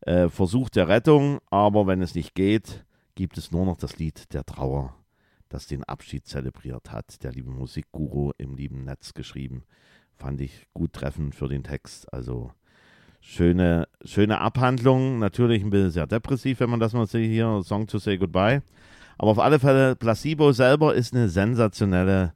Äh, 0.03 0.29
Versuch 0.29 0.69
der 0.71 0.89
Rettung, 0.89 1.39
aber 1.51 1.87
wenn 1.87 2.01
es 2.01 2.15
nicht 2.15 2.35
geht, 2.35 2.85
gibt 3.15 3.37
es 3.37 3.51
nur 3.51 3.67
noch 3.67 3.77
das 3.77 3.99
Lied 3.99 4.33
der 4.33 4.45
Trauer, 4.45 4.95
das 5.49 5.67
den 5.67 5.85
Abschied 5.85 6.27
zelebriert 6.27 6.91
hat. 6.91 7.23
Der 7.23 7.33
liebe 7.33 7.51
Musikguru 7.51 8.33
im 8.39 8.55
lieben 8.55 8.85
Netz 8.85 9.15
geschrieben. 9.15 9.65
Fand 10.17 10.41
ich 10.41 10.67
gut 10.75 10.93
treffend 10.93 11.35
für 11.35 11.49
den 11.49 11.65
Text. 11.65 12.13
Also 12.13 12.53
schöne, 13.21 13.89
schöne 14.05 14.41
Abhandlung. 14.41 15.19
Natürlich 15.19 15.63
ein 15.63 15.71
bisschen 15.71 15.91
sehr 15.91 16.07
depressiv, 16.07 16.61
wenn 16.61 16.71
man 16.71 16.81
das 16.81 16.93
mal 16.93 17.07
sieht 17.07 17.31
hier. 17.31 17.63
Song 17.63 17.87
to 17.87 17.99
say 17.99 18.19
goodbye. 18.19 18.63
Aber 19.17 19.31
auf 19.31 19.39
alle 19.39 19.59
Fälle, 19.59 19.97
Placebo 19.97 20.53
selber 20.53 20.95
ist 20.95 21.15
eine 21.15 21.29
sensationelle 21.29 22.35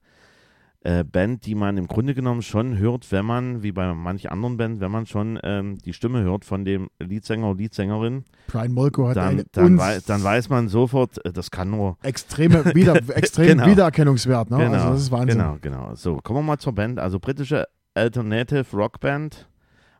äh, 0.84 1.04
Band, 1.04 1.46
die 1.46 1.54
man 1.54 1.76
im 1.76 1.86
Grunde 1.86 2.14
genommen 2.14 2.42
schon 2.42 2.76
hört, 2.78 3.12
wenn 3.12 3.24
man, 3.24 3.62
wie 3.62 3.72
bei 3.72 3.94
manch 3.94 4.30
anderen 4.30 4.56
Band, 4.56 4.80
wenn 4.80 4.90
man 4.90 5.06
schon 5.06 5.38
ähm, 5.42 5.78
die 5.78 5.92
Stimme 5.92 6.22
hört 6.22 6.44
von 6.44 6.64
dem 6.64 6.88
Leadsänger 6.98 7.50
oder 7.50 7.58
Leadsängerin, 7.58 8.24
Brian 8.48 8.72
Molko 8.72 9.08
hat 9.08 9.16
dann, 9.16 9.28
eine 9.28 9.44
dann, 9.52 9.78
wei 9.78 10.00
dann 10.04 10.22
weiß 10.22 10.48
man 10.48 10.68
sofort, 10.68 11.24
äh, 11.24 11.32
das 11.32 11.50
kann 11.50 11.70
nur 11.70 11.96
extreme 12.02 12.64
Wieder 12.74 12.96
extremen 13.16 13.58
Genau. 13.58 13.66
Wiedererkennungswert. 13.66 14.50
Ne? 14.50 14.58
Genau, 14.58 14.72
also 14.72 14.90
das 14.90 15.00
ist 15.02 15.10
Wahnsinn. 15.12 15.38
Genau, 15.38 15.58
genau. 15.60 15.94
So, 15.94 16.16
kommen 16.16 16.40
wir 16.40 16.42
mal 16.42 16.58
zur 16.58 16.74
Band. 16.74 16.98
Also 16.98 17.18
britische 17.20 17.66
Alternative 17.94 18.64
Rock 18.76 19.00
Band 19.00 19.48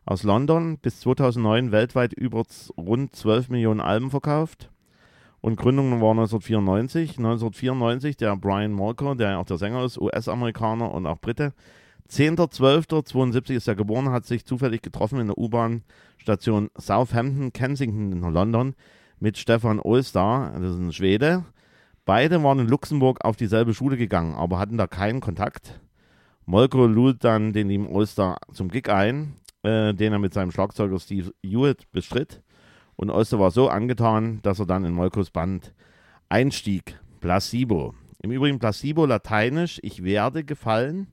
aus 0.05 0.23
London, 0.23 0.79
bis 0.79 0.99
2009 1.01 1.71
weltweit 1.71 2.13
über 2.13 2.43
rund 2.77 3.15
12 3.15 3.49
Millionen 3.49 3.79
Alben 3.79 4.09
verkauft. 4.09 4.69
Und 5.43 5.57
Gründung 5.57 5.99
war 5.99 6.11
1994. 6.11 7.17
1994 7.17 8.15
der 8.15 8.37
Brian 8.37 8.71
Molko, 8.71 9.13
der 9.13 9.31
ja 9.31 9.37
auch 9.39 9.45
der 9.45 9.57
Sänger 9.57 9.83
ist, 9.83 9.99
US-Amerikaner 9.99 10.89
und 10.93 11.05
auch 11.05 11.19
Brite. 11.19 11.51
10.12.72 12.09 13.51
ist 13.51 13.67
er 13.67 13.75
geboren, 13.75 14.11
hat 14.11 14.25
sich 14.25 14.45
zufällig 14.45 14.81
getroffen 14.81 15.19
in 15.19 15.27
der 15.27 15.37
U-Bahn-Station 15.37 16.69
Southampton, 16.79 17.51
Kensington 17.51 18.13
in 18.13 18.21
London 18.21 18.73
mit 19.19 19.37
Stefan 19.37 19.81
Olstar, 19.81 20.53
das 20.53 20.75
ist 20.75 20.79
ein 20.79 20.93
Schwede. 20.93 21.43
Beide 22.05 22.41
waren 22.41 22.59
in 22.59 22.69
Luxemburg 22.69 23.25
auf 23.25 23.35
dieselbe 23.35 23.73
Schule 23.73 23.97
gegangen, 23.97 24.35
aber 24.35 24.59
hatten 24.59 24.77
da 24.77 24.87
keinen 24.87 25.19
Kontakt. 25.19 25.81
Molko 26.45 26.87
lud 26.87 27.21
dann 27.21 27.51
den 27.51 27.67
lieben 27.67 27.87
Olster 27.87 28.37
zum 28.53 28.69
Gig 28.69 28.87
ein, 28.87 29.33
äh, 29.63 29.93
den 29.93 30.13
er 30.13 30.19
mit 30.19 30.33
seinem 30.33 30.51
Schlagzeuger 30.51 30.99
Steve 31.01 31.33
Hewitt 31.43 31.91
bestritt. 31.91 32.41
Und 33.03 33.09
Olster 33.09 33.37
war 33.37 33.51
so 33.51 33.67
angetan, 33.67 34.39
dass 34.43 34.59
er 34.59 34.65
dann 34.65 34.85
in 34.85 34.93
Molkos 34.93 35.29
Band 35.29 35.73
einstieg. 36.29 37.01
Placebo. 37.19 37.95
Im 38.21 38.31
Übrigen 38.31 38.59
Placebo, 38.59 39.05
lateinisch, 39.05 39.77
ich 39.83 40.05
werde 40.05 40.45
gefallen, 40.45 41.07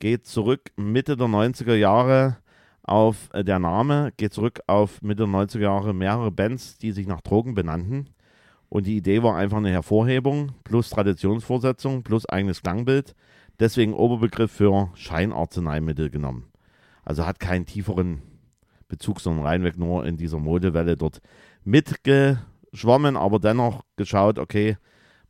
geht 0.00 0.26
zurück 0.26 0.72
Mitte 0.74 1.16
der 1.16 1.28
90er 1.28 1.76
Jahre 1.76 2.38
auf 2.82 3.28
äh, 3.34 3.44
der 3.44 3.60
Name, 3.60 4.12
geht 4.16 4.32
zurück 4.32 4.62
auf 4.66 5.00
Mitte 5.00 5.28
der 5.28 5.32
90er 5.32 5.60
Jahre 5.60 5.94
mehrere 5.94 6.32
Bands, 6.32 6.76
die 6.78 6.90
sich 6.90 7.06
nach 7.06 7.20
Drogen 7.20 7.54
benannten. 7.54 8.08
Und 8.68 8.88
die 8.88 8.96
Idee 8.96 9.22
war 9.22 9.36
einfach 9.36 9.58
eine 9.58 9.70
Hervorhebung 9.70 10.50
plus 10.64 10.90
Traditionsvorsetzung 10.90 12.02
plus 12.02 12.28
eigenes 12.28 12.62
Klangbild. 12.62 13.14
Deswegen 13.60 13.94
Oberbegriff 13.94 14.50
für 14.50 14.90
Scheinarzneimittel 14.94 16.10
genommen. 16.10 16.46
Also 17.04 17.24
hat 17.24 17.38
keinen 17.38 17.64
tieferen 17.64 18.22
Bezug, 18.92 19.20
sondern 19.20 19.46
reinweg 19.46 19.78
nur 19.78 20.04
in 20.04 20.18
dieser 20.18 20.38
Modewelle 20.38 20.98
dort 20.98 21.22
mitgeschwommen, 21.64 23.16
aber 23.16 23.38
dennoch 23.38 23.84
geschaut, 23.96 24.38
okay, 24.38 24.76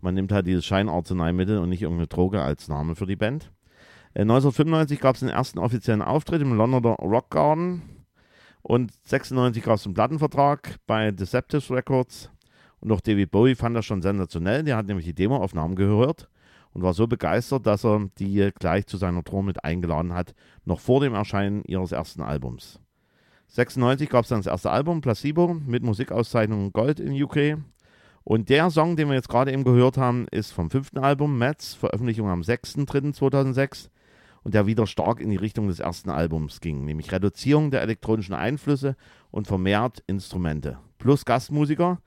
man 0.00 0.14
nimmt 0.14 0.32
halt 0.32 0.48
dieses 0.48 0.66
Scheinarzneimittel 0.66 1.58
und 1.58 1.68
nicht 1.68 1.82
irgendeine 1.82 2.08
Droge 2.08 2.42
als 2.42 2.66
Name 2.66 2.96
für 2.96 3.06
die 3.06 3.14
Band. 3.14 3.52
Äh, 4.14 4.22
1995 4.22 4.98
gab 4.98 5.14
es 5.14 5.20
den 5.20 5.28
ersten 5.28 5.60
offiziellen 5.60 6.02
Auftritt 6.02 6.42
im 6.42 6.54
Londoner 6.54 6.96
Rock 6.96 7.30
Garden 7.30 7.82
und 8.62 8.92
96 9.04 9.62
gab 9.62 9.76
es 9.76 9.86
einen 9.86 9.94
Plattenvertrag 9.94 10.76
bei 10.88 11.12
Deceptive 11.12 11.72
Records 11.72 12.30
und 12.80 12.90
auch 12.90 13.00
David 13.00 13.30
Bowie 13.30 13.54
fand 13.54 13.76
das 13.76 13.86
schon 13.86 14.02
sensationell. 14.02 14.64
Der 14.64 14.76
hat 14.76 14.86
nämlich 14.86 15.06
die 15.06 15.14
Demoaufnahmen 15.14 15.76
gehört 15.76 16.28
und 16.72 16.82
war 16.82 16.94
so 16.94 17.06
begeistert, 17.06 17.64
dass 17.64 17.84
er 17.84 18.10
die 18.18 18.50
gleich 18.58 18.86
zu 18.86 18.96
seiner 18.96 19.22
Tour 19.22 19.44
mit 19.44 19.62
eingeladen 19.62 20.12
hat, 20.12 20.34
noch 20.64 20.80
vor 20.80 21.00
dem 21.00 21.14
Erscheinen 21.14 21.62
ihres 21.64 21.92
ersten 21.92 22.22
Albums. 22.22 22.81
96 23.52 24.08
gab 24.08 24.24
es 24.24 24.30
dann 24.30 24.38
das 24.38 24.46
erste 24.46 24.70
Album, 24.70 25.02
Placebo, 25.02 25.52
mit 25.52 25.82
Musikauszeichnung 25.82 26.72
Gold 26.72 27.00
in 27.00 27.22
UK. 27.22 27.58
Und 28.24 28.48
der 28.48 28.70
Song, 28.70 28.96
den 28.96 29.08
wir 29.08 29.14
jetzt 29.14 29.28
gerade 29.28 29.52
eben 29.52 29.62
gehört 29.62 29.98
haben, 29.98 30.26
ist 30.30 30.52
vom 30.52 30.70
fünften 30.70 30.98
Album, 30.98 31.36
Mats, 31.36 31.74
Veröffentlichung 31.74 32.30
am 32.30 32.40
6.3.2006 32.40 33.90
und 34.42 34.54
der 34.54 34.66
wieder 34.66 34.86
stark 34.86 35.20
in 35.20 35.28
die 35.28 35.36
Richtung 35.36 35.68
des 35.68 35.80
ersten 35.80 36.08
Albums 36.08 36.60
ging, 36.60 36.86
nämlich 36.86 37.12
Reduzierung 37.12 37.70
der 37.70 37.82
elektronischen 37.82 38.34
Einflüsse 38.34 38.96
und 39.30 39.46
vermehrt 39.46 40.02
Instrumente. 40.06 40.78
Plus 40.96 41.26
Gastmusiker. 41.26 41.98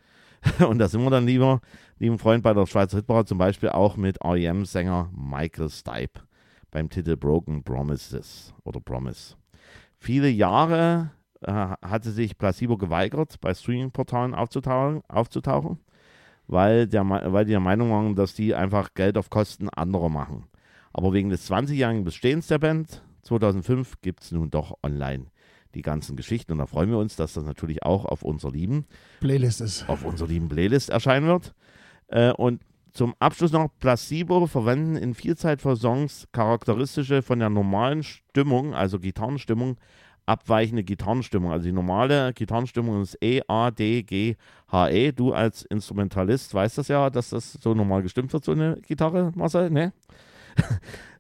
Und 0.68 0.78
da 0.78 0.88
sind 0.88 1.02
wir 1.02 1.10
dann 1.10 1.26
lieber, 1.26 1.60
lieben 1.98 2.20
Freund, 2.20 2.44
bei 2.44 2.54
der 2.54 2.68
Schweizer 2.68 2.98
Hitparade 2.98 3.26
zum 3.26 3.40
Beispiel 3.40 3.70
auch 3.70 3.98
mit 3.98 4.24
REM-Sänger 4.24 5.10
Michael 5.12 5.70
Stipe 5.72 6.22
beim 6.70 6.88
Titel 6.88 7.18
Broken 7.18 7.64
Promises 7.64 8.54
oder 8.64 8.80
Promise. 8.80 9.36
Viele 9.98 10.30
Jahre 10.30 11.10
äh, 11.46 11.52
hatte 11.52 12.12
sich 12.12 12.38
Placebo 12.38 12.78
geweigert, 12.78 13.40
bei 13.42 13.54
Streaming-Portalen 13.54 14.34
aufzutauchen, 14.34 15.02
aufzutauchen 15.08 15.80
weil, 16.48 16.88
der, 16.88 17.08
weil 17.10 17.46
die 17.46 17.52
der 17.52 17.60
Meinung 17.60 17.92
waren, 17.92 18.16
dass 18.16 18.34
die 18.34 18.54
einfach 18.54 18.94
Geld 18.94 19.18
auf 19.18 19.30
Kosten 19.30 19.70
anderer 19.70 20.10
machen. 20.10 20.46
Aber 20.94 21.14
wegen 21.14 21.30
des 21.30 21.50
20-jährigen 21.50 22.04
Bestehens 22.04 22.48
der 22.48 22.60
Band 22.60 23.04
2005 23.24 24.02
gibt 24.02 24.24
es 24.24 24.32
nun 24.32 24.50
doch 24.50 24.78
online 24.84 25.26
die 25.74 25.82
ganzen 25.82 26.16
Geschichten 26.16 26.54
und 26.54 26.60
da 26.60 26.68
freuen 26.68 26.90
wir 26.90 26.98
uns, 26.98 27.18
dass 27.18 27.34
das 27.34 27.44
natürlich 27.44 27.84
auch 27.84 28.06
auf 28.06 28.24
unserer 28.24 28.52
lieben, 28.52 28.86
Playlist 29.20 29.60
ist. 29.60 29.90
auf 29.90 30.06
unserer 30.06 30.30
lieben 30.30 30.48
Playlist 30.48 30.90
erscheinen 30.90 31.28
wird. 31.28 31.54
Äh, 32.08 32.32
und 32.32 32.62
zum 32.94 33.14
Abschluss 33.20 33.52
noch 33.52 33.68
Placebo 33.80 34.48
verwenden 34.48 34.96
in 34.96 35.14
Vielzeit 35.16 35.62
für 35.62 35.76
Songs 35.76 36.30
charakteristische 36.32 37.22
von 37.22 37.40
der 37.40 37.50
normalen 37.50 38.04
Stimmung, 38.04 38.74
also 38.74 39.00
Gitarrenstimmung, 39.00 39.76
abweichende 40.26 40.84
Gitarrenstimmung. 40.84 41.52
Also 41.52 41.66
die 41.66 41.72
normale 41.72 42.34
Gitarrenstimmung 42.34 43.02
ist 43.02 43.18
E, 43.22 43.42
A, 43.48 43.72
D, 43.72 44.04
G, 44.04 44.36
H, 44.72 44.90
E. 44.90 45.12
Du 45.12 45.34
als 45.34 45.64
Instrumentalist 45.64 46.54
weißt 46.54 46.78
das 46.78 46.88
ja, 46.88 47.10
dass 47.10 47.30
das 47.30 47.54
so 47.54 47.74
normal 47.74 48.02
gestimmt 48.02 48.34
wird, 48.34 48.44
so 48.44 48.52
eine 48.52 48.78
Gitarre, 48.88 49.32
Marcel, 49.36 49.70
ne? 49.70 49.94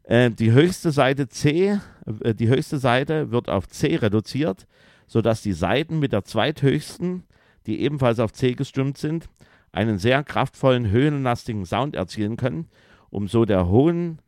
Äh, 0.07 0.29
die 0.29 0.51
höchste 0.51 0.91
Seite 0.91 1.27
C, 1.29 1.79
äh, 2.21 2.35
die 2.35 2.47
höchste 2.47 2.77
Seite 2.77 3.31
wird 3.31 3.49
auf 3.49 3.67
C 3.67 3.95
reduziert, 3.95 4.67
sodass 5.07 5.41
die 5.41 5.53
Seiten 5.53 5.97
mit 5.97 6.13
der 6.13 6.23
zweithöchsten, 6.23 7.23
die 7.65 7.81
ebenfalls 7.81 8.19
auf 8.19 8.31
C 8.31 8.53
gestimmt 8.53 8.99
sind, 8.99 9.27
einen 9.71 9.97
sehr 9.97 10.23
kraftvollen, 10.23 10.91
höhenlastigen 10.91 11.65
Sound 11.65 11.95
erzielen 11.95 12.37
können, 12.37 12.67
um 13.09 13.27
so 13.27 13.45
der 13.45 13.67
hohen 13.67 14.19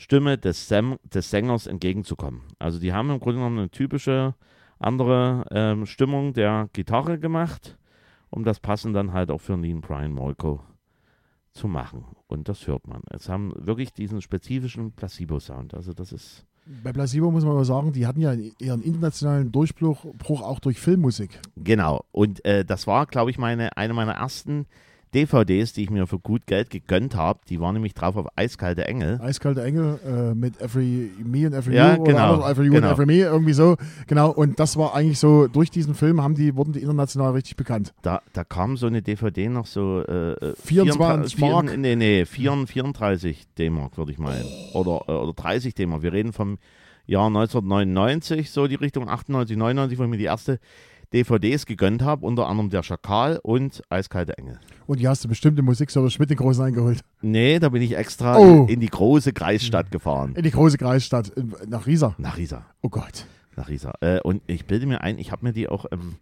Stimme 0.00 0.38
des, 0.38 0.66
Sam 0.66 0.98
des 1.04 1.28
Sängers 1.28 1.66
entgegenzukommen. 1.66 2.40
Also 2.58 2.78
die 2.78 2.94
haben 2.94 3.10
im 3.10 3.20
Grunde 3.20 3.36
genommen 3.36 3.58
eine 3.58 3.70
typische 3.70 4.34
andere 4.78 5.44
ähm, 5.50 5.84
Stimmung 5.84 6.32
der 6.32 6.70
Gitarre 6.72 7.18
gemacht, 7.18 7.76
um 8.30 8.42
das 8.42 8.60
passend 8.60 8.96
dann 8.96 9.12
halt 9.12 9.30
auch 9.30 9.42
für 9.42 9.56
Lean 9.56 9.82
Brian 9.82 10.12
Molko 10.12 10.62
zu 11.52 11.68
machen. 11.68 12.06
Und 12.28 12.48
das 12.48 12.66
hört 12.66 12.88
man. 12.88 13.02
Es 13.10 13.28
haben 13.28 13.52
wirklich 13.54 13.92
diesen 13.92 14.22
spezifischen 14.22 14.92
Placebo-Sound. 14.92 15.74
Also 15.74 15.92
das 15.92 16.12
ist 16.12 16.46
Bei 16.82 16.94
Placebo 16.94 17.30
muss 17.30 17.44
man 17.44 17.52
aber 17.52 17.66
sagen, 17.66 17.92
die 17.92 18.06
hatten 18.06 18.22
ja 18.22 18.32
ihren 18.58 18.80
internationalen 18.80 19.52
Durchbruch 19.52 20.06
Bruch 20.16 20.40
auch 20.40 20.60
durch 20.60 20.80
Filmmusik. 20.80 21.40
Genau. 21.56 22.06
Und 22.10 22.42
äh, 22.46 22.64
das 22.64 22.86
war, 22.86 23.04
glaube 23.04 23.30
ich, 23.30 23.36
meine, 23.36 23.76
eine 23.76 23.92
meiner 23.92 24.14
ersten 24.14 24.64
DVDs, 25.14 25.72
die 25.72 25.82
ich 25.82 25.90
mir 25.90 26.06
für 26.06 26.18
gut 26.18 26.46
Geld 26.46 26.70
gegönnt 26.70 27.14
habe. 27.16 27.40
Die 27.48 27.60
war 27.60 27.72
nämlich 27.72 27.94
drauf 27.94 28.16
auf 28.16 28.26
Eiskalte 28.36 28.86
Engel. 28.86 29.20
Eiskalte 29.20 29.62
Engel 29.62 29.98
äh, 30.06 30.34
mit 30.34 30.60
Every 30.60 31.10
Me 31.24 31.46
and 31.46 31.54
Every 31.54 31.74
Ja, 31.74 31.96
You 31.96 32.04
genau, 32.04 32.36
oder 32.38 32.50
Every 32.50 32.66
You 32.66 32.72
genau. 32.74 32.88
and 32.88 32.94
Every 32.98 33.06
Me, 33.06 33.18
irgendwie 33.22 33.52
so. 33.52 33.76
Genau, 34.06 34.30
und 34.30 34.58
das 34.60 34.76
war 34.76 34.94
eigentlich 34.94 35.18
so, 35.18 35.48
durch 35.48 35.70
diesen 35.70 35.94
Film 35.94 36.22
haben 36.22 36.34
die, 36.34 36.54
wurden 36.56 36.72
die 36.72 36.80
international 36.80 37.32
richtig 37.32 37.56
bekannt. 37.56 37.92
Da, 38.02 38.22
da 38.32 38.44
kam 38.44 38.76
so 38.76 38.86
eine 38.86 39.02
DVD 39.02 39.48
noch 39.48 39.66
so 39.66 40.02
äh, 40.06 40.32
äh, 40.32 40.54
24 40.56 41.36
vier- 41.36 41.48
Mark. 41.50 41.76
Nee, 41.76 41.96
nee, 41.96 42.24
34, 42.24 42.72
34 42.72 43.46
D-Mark, 43.58 43.98
würde 43.98 44.12
ich 44.12 44.18
meinen. 44.18 44.44
Oder, 44.74 45.02
äh, 45.08 45.12
oder 45.12 45.32
30 45.32 45.74
D-Mark. 45.74 46.02
Wir 46.02 46.12
reden 46.12 46.32
vom 46.32 46.58
Jahr 47.06 47.26
1999, 47.26 48.50
so 48.50 48.66
die 48.68 48.76
Richtung 48.76 49.08
98, 49.08 49.56
99, 49.56 49.98
wo 49.98 50.04
ich 50.04 50.08
mir 50.10 50.18
die 50.18 50.24
erste 50.24 50.60
DVDs 51.12 51.66
gegönnt 51.66 52.02
habe, 52.02 52.24
unter 52.24 52.46
anderem 52.46 52.70
der 52.70 52.82
Schakal 52.82 53.40
und 53.42 53.82
Eiskalte 53.88 54.38
Engel. 54.38 54.60
Und 54.86 55.00
die 55.00 55.08
hast 55.08 55.24
du 55.24 55.28
bestimmt 55.28 55.58
im 55.58 55.64
Musikservice 55.64 56.18
mit 56.18 56.30
den 56.30 56.36
Großen 56.36 56.64
eingeholt. 56.64 57.00
Nee, 57.20 57.58
da 57.58 57.68
bin 57.68 57.82
ich 57.82 57.96
extra 57.96 58.38
Oh. 58.38 58.66
in, 58.68 58.80
die 58.80 58.88
große 58.88 59.32
Kreisstadt 59.32 59.90
gefahren. 59.90 60.34
In 60.36 60.42
die 60.44 60.50
große 60.50 60.78
Kreisstadt, 60.78 61.32
nach 61.68 61.86
Riesa. 61.86 62.14
Nach 62.18 62.36
Riesa. 62.36 62.64
Oh 62.82 62.88
Gott. 62.88 63.26
Nach 63.56 63.68
Riesa. 63.68 63.92
Äh, 64.00 64.20
und 64.20 64.42
ich 64.46 64.66
bilde 64.66 64.86
mir 64.86 65.00
ein, 65.00 65.18
ich 65.18 65.32
habe 65.32 65.44
mir 65.44 65.52
die 65.52 65.68
auch 65.68 65.86
ähm, 65.90 66.16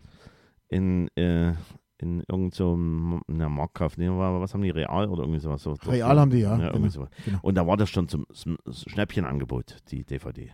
in, 0.69 1.09
äh, 1.17 1.53
in 2.01 2.23
irgendeinem 2.29 2.51
so 2.53 3.49
Marktkraft, 3.49 3.99
nee, 3.99 4.09
wa- 4.09 4.41
was 4.41 4.55
haben 4.55 4.63
die, 4.63 4.71
Real 4.71 5.09
oder 5.09 5.23
irgendwie 5.23 5.41
sowas? 5.41 5.63
So, 5.63 5.73
Real 5.87 6.19
haben 6.19 6.31
die, 6.31 6.39
ja. 6.39 6.57
Ja, 6.59 6.71
Genau. 6.73 6.89
genau. 7.25 7.39
Und 7.43 7.55
da 7.57 7.67
war 7.67 7.77
das 7.77 7.91
schon 7.91 8.09
zum, 8.09 8.27
zum 8.33 8.57
Schnäppchenangebot, 8.87 9.77
die 9.91 10.05
DVD. 10.05 10.53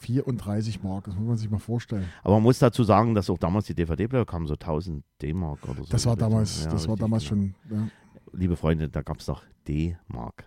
34 0.00 0.82
Mark, 0.82 1.04
das 1.04 1.14
muss 1.14 1.26
man 1.26 1.36
sich 1.36 1.50
mal 1.50 1.58
vorstellen. 1.58 2.06
Aber 2.22 2.34
man 2.34 2.42
muss 2.42 2.58
dazu 2.58 2.84
sagen, 2.84 3.14
dass 3.14 3.30
auch 3.30 3.38
damals 3.38 3.66
die 3.66 3.74
DVD-Player 3.74 4.24
kamen, 4.24 4.46
so 4.46 4.54
1000 4.54 5.04
D-Mark 5.22 5.62
oder 5.68 5.82
so. 5.84 5.90
Das 5.90 6.06
war 6.06 6.16
damals, 6.16 6.64
Ja, 6.64 6.70
das 6.70 6.88
war 6.88 6.96
damals 6.96 7.28
genau. 7.28 7.52
schon, 7.68 7.78
ja. 7.78 7.88
Liebe 8.32 8.56
Freunde, 8.56 8.88
da 8.88 9.02
gab 9.02 9.20
es 9.20 9.26
noch 9.26 9.42
D-Mark. 9.68 10.44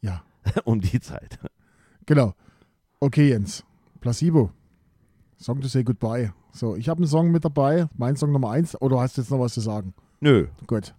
ja. 0.00 0.22
um 0.64 0.80
die 0.80 1.00
Zeit. 1.00 1.40
Genau. 2.06 2.32
Okay, 3.00 3.30
Jens. 3.30 3.64
Placebo. 4.00 4.50
Song 5.38 5.60
to 5.60 5.66
say 5.66 5.82
goodbye. 5.82 6.32
So, 6.52 6.76
ich 6.76 6.88
habe 6.88 6.98
einen 6.98 7.08
Song 7.08 7.32
mit 7.32 7.44
dabei, 7.44 7.88
mein 7.96 8.14
Song 8.14 8.30
Nummer 8.30 8.50
1. 8.52 8.80
Oder 8.80 9.00
hast 9.00 9.16
du 9.16 9.22
jetzt 9.22 9.30
noch 9.32 9.40
was 9.40 9.54
zu 9.54 9.60
sagen? 9.60 9.92
Nö. 10.20 10.46
Gut. 10.68 10.94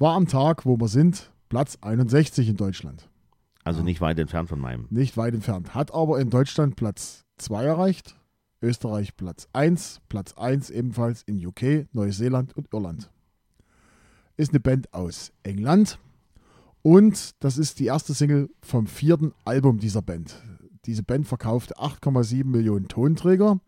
War 0.00 0.16
am 0.16 0.26
Tag, 0.26 0.66
wo 0.66 0.76
wir 0.80 0.88
sind, 0.88 1.30
Platz 1.48 1.78
61 1.80 2.48
in 2.48 2.56
Deutschland. 2.56 3.08
Also 3.66 3.82
nicht 3.82 4.00
weit 4.00 4.16
entfernt 4.20 4.48
von 4.48 4.60
meinem. 4.60 4.86
Nicht 4.90 5.16
weit 5.16 5.34
entfernt. 5.34 5.74
Hat 5.74 5.92
aber 5.92 6.20
in 6.20 6.30
Deutschland 6.30 6.76
Platz 6.76 7.24
2 7.38 7.64
erreicht. 7.64 8.16
Österreich 8.62 9.16
Platz 9.16 9.48
1. 9.54 10.02
Platz 10.08 10.34
1 10.34 10.70
ebenfalls 10.70 11.24
in 11.24 11.44
UK, 11.44 11.92
Neuseeland 11.92 12.56
und 12.56 12.72
Irland. 12.72 13.10
Ist 14.36 14.50
eine 14.50 14.60
Band 14.60 14.94
aus 14.94 15.32
England. 15.42 15.98
Und 16.82 17.42
das 17.42 17.58
ist 17.58 17.80
die 17.80 17.86
erste 17.86 18.14
Single 18.14 18.50
vom 18.62 18.86
vierten 18.86 19.32
Album 19.44 19.80
dieser 19.80 20.00
Band. 20.00 20.40
Diese 20.84 21.02
Band 21.02 21.26
verkauft 21.26 21.76
8,7 21.76 22.44
Millionen 22.44 22.86
Tonträger. 22.86 23.58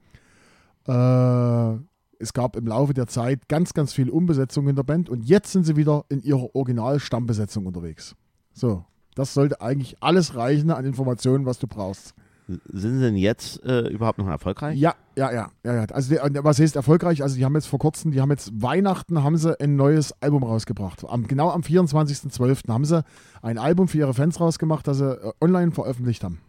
Äh, 0.86 1.72
es 2.20 2.32
gab 2.32 2.54
im 2.54 2.68
Laufe 2.68 2.94
der 2.94 3.08
Zeit 3.08 3.48
ganz, 3.48 3.74
ganz 3.74 3.92
viel 3.92 4.10
Umbesetzung 4.10 4.68
in 4.68 4.76
der 4.76 4.84
Band. 4.84 5.08
Und 5.08 5.24
jetzt 5.24 5.50
sind 5.50 5.64
sie 5.64 5.74
wieder 5.74 6.04
in 6.08 6.22
ihrer 6.22 6.54
Original-Stammbesetzung 6.54 7.66
unterwegs. 7.66 8.14
So, 8.52 8.84
das 9.18 9.34
sollte 9.34 9.60
eigentlich 9.60 9.96
alles 10.00 10.34
reichen 10.36 10.70
an 10.70 10.84
Informationen, 10.84 11.44
was 11.46 11.58
du 11.58 11.66
brauchst. 11.66 12.14
Sind 12.46 12.94
sie 12.94 13.00
denn 13.00 13.16
jetzt 13.16 13.62
äh, 13.64 13.88
überhaupt 13.88 14.18
noch 14.18 14.26
erfolgreich? 14.26 14.78
Ja, 14.78 14.94
ja, 15.16 15.30
ja, 15.30 15.50
ja, 15.64 15.74
ja. 15.74 15.84
Also 15.92 16.18
und 16.22 16.42
was 16.44 16.58
heißt 16.58 16.76
erfolgreich? 16.76 17.22
Also 17.22 17.36
die 17.36 17.44
haben 17.44 17.54
jetzt 17.54 17.66
vor 17.66 17.78
kurzem, 17.78 18.10
die 18.10 18.22
haben 18.22 18.30
jetzt 18.30 18.62
Weihnachten 18.62 19.22
haben 19.22 19.36
sie 19.36 19.58
ein 19.60 19.76
neues 19.76 20.14
Album 20.22 20.42
rausgebracht. 20.44 21.04
Am, 21.06 21.26
genau 21.26 21.50
am 21.50 21.60
24.12. 21.60 22.72
haben 22.72 22.86
sie 22.86 23.04
ein 23.42 23.58
Album 23.58 23.86
für 23.86 23.98
ihre 23.98 24.14
Fans 24.14 24.40
rausgemacht, 24.40 24.86
das 24.86 24.96
sie 24.96 25.12
äh, 25.12 25.32
online 25.42 25.72
veröffentlicht 25.72 26.24
haben. 26.24 26.40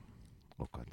Oh 0.58 0.68
Gott. 0.72 0.86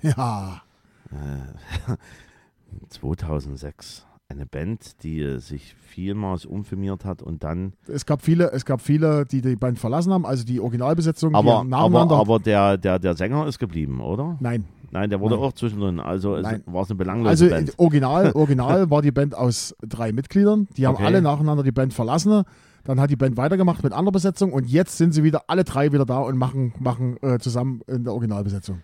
Ja, 0.00 0.62
Äh, 1.10 1.96
2006. 2.88 4.06
Eine 4.30 4.46
Band, 4.46 5.02
die 5.02 5.38
sich 5.38 5.74
vielmals 5.74 6.46
umfirmiert 6.46 7.04
hat 7.04 7.22
und 7.22 7.44
dann. 7.44 7.74
es 7.86 8.06
gab 8.06 8.22
viele, 8.22 8.50
es 8.52 8.64
gab 8.64 8.80
viele, 8.80 9.26
die 9.26 9.42
die 9.42 9.54
Band 9.54 9.78
verlassen 9.78 10.12
haben, 10.14 10.24
also 10.24 10.44
die 10.44 10.60
Originalbesetzung, 10.60 11.30
die 11.32 11.36
Aber, 11.36 11.56
haben 11.58 11.74
aber, 11.74 12.10
aber 12.16 12.38
der, 12.38 12.78
der, 12.78 12.98
der 12.98 13.14
Sänger 13.14 13.46
ist 13.46 13.58
geblieben, 13.58 14.00
oder? 14.00 14.36
Nein, 14.40 14.64
Nein, 14.90 15.10
der 15.10 15.20
wurde 15.20 15.34
Nein. 15.34 15.44
auch 15.44 15.52
zwischendrin. 15.52 15.98
Also 16.00 16.36
es 16.36 16.44
war 16.66 16.82
es 16.82 16.88
eine 16.90 16.96
belanglose 16.96 17.28
also 17.30 17.48
Band. 17.48 17.68
äh, 17.70 17.72
original, 17.78 18.32
original 18.34 18.90
war 18.90 19.02
die 19.02 19.10
Band 19.10 19.34
aus 19.34 19.74
drei 19.86 20.12
Mitgliedern. 20.12 20.68
Die 20.76 20.86
haben 20.86 20.94
Okay. 20.94 21.04
alle 21.04 21.20
nacheinander 21.20 21.64
die 21.64 21.72
Band 21.72 21.92
verlassen. 21.92 22.44
Dann 22.84 23.00
hat 23.00 23.10
die 23.10 23.16
Band 23.16 23.36
weitergemacht 23.36 23.82
mit 23.82 23.92
anderer 23.92 24.12
Besetzung 24.12 24.52
und 24.52 24.66
jetzt 24.68 24.96
sind 24.96 25.12
sie 25.12 25.24
wieder 25.24 25.42
alle 25.48 25.64
drei 25.64 25.92
wieder 25.92 26.06
da 26.06 26.20
und 26.20 26.38
machen, 26.38 26.74
machen 26.78 27.16
äh, 27.22 27.38
zusammen 27.40 27.80
in 27.88 28.04
der 28.04 28.12
Originalbesetzung. 28.12 28.82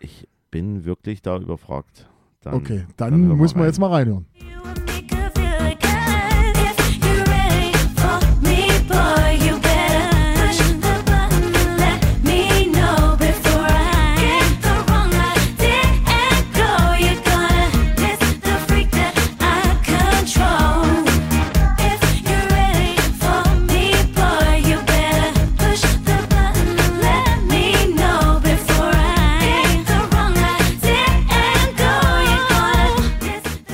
Ich 0.00 0.26
bin 0.50 0.84
wirklich 0.86 1.20
da 1.22 1.36
überfragt. 1.38 2.08
Dann, 2.40 2.54
Okay, 2.54 2.86
dann, 2.96 3.28
wir 3.28 3.36
muss 3.36 3.54
man 3.54 3.62
rein. 3.62 3.68
jetzt 3.68 3.78
mal 3.78 3.88
reinhören. 3.90 4.26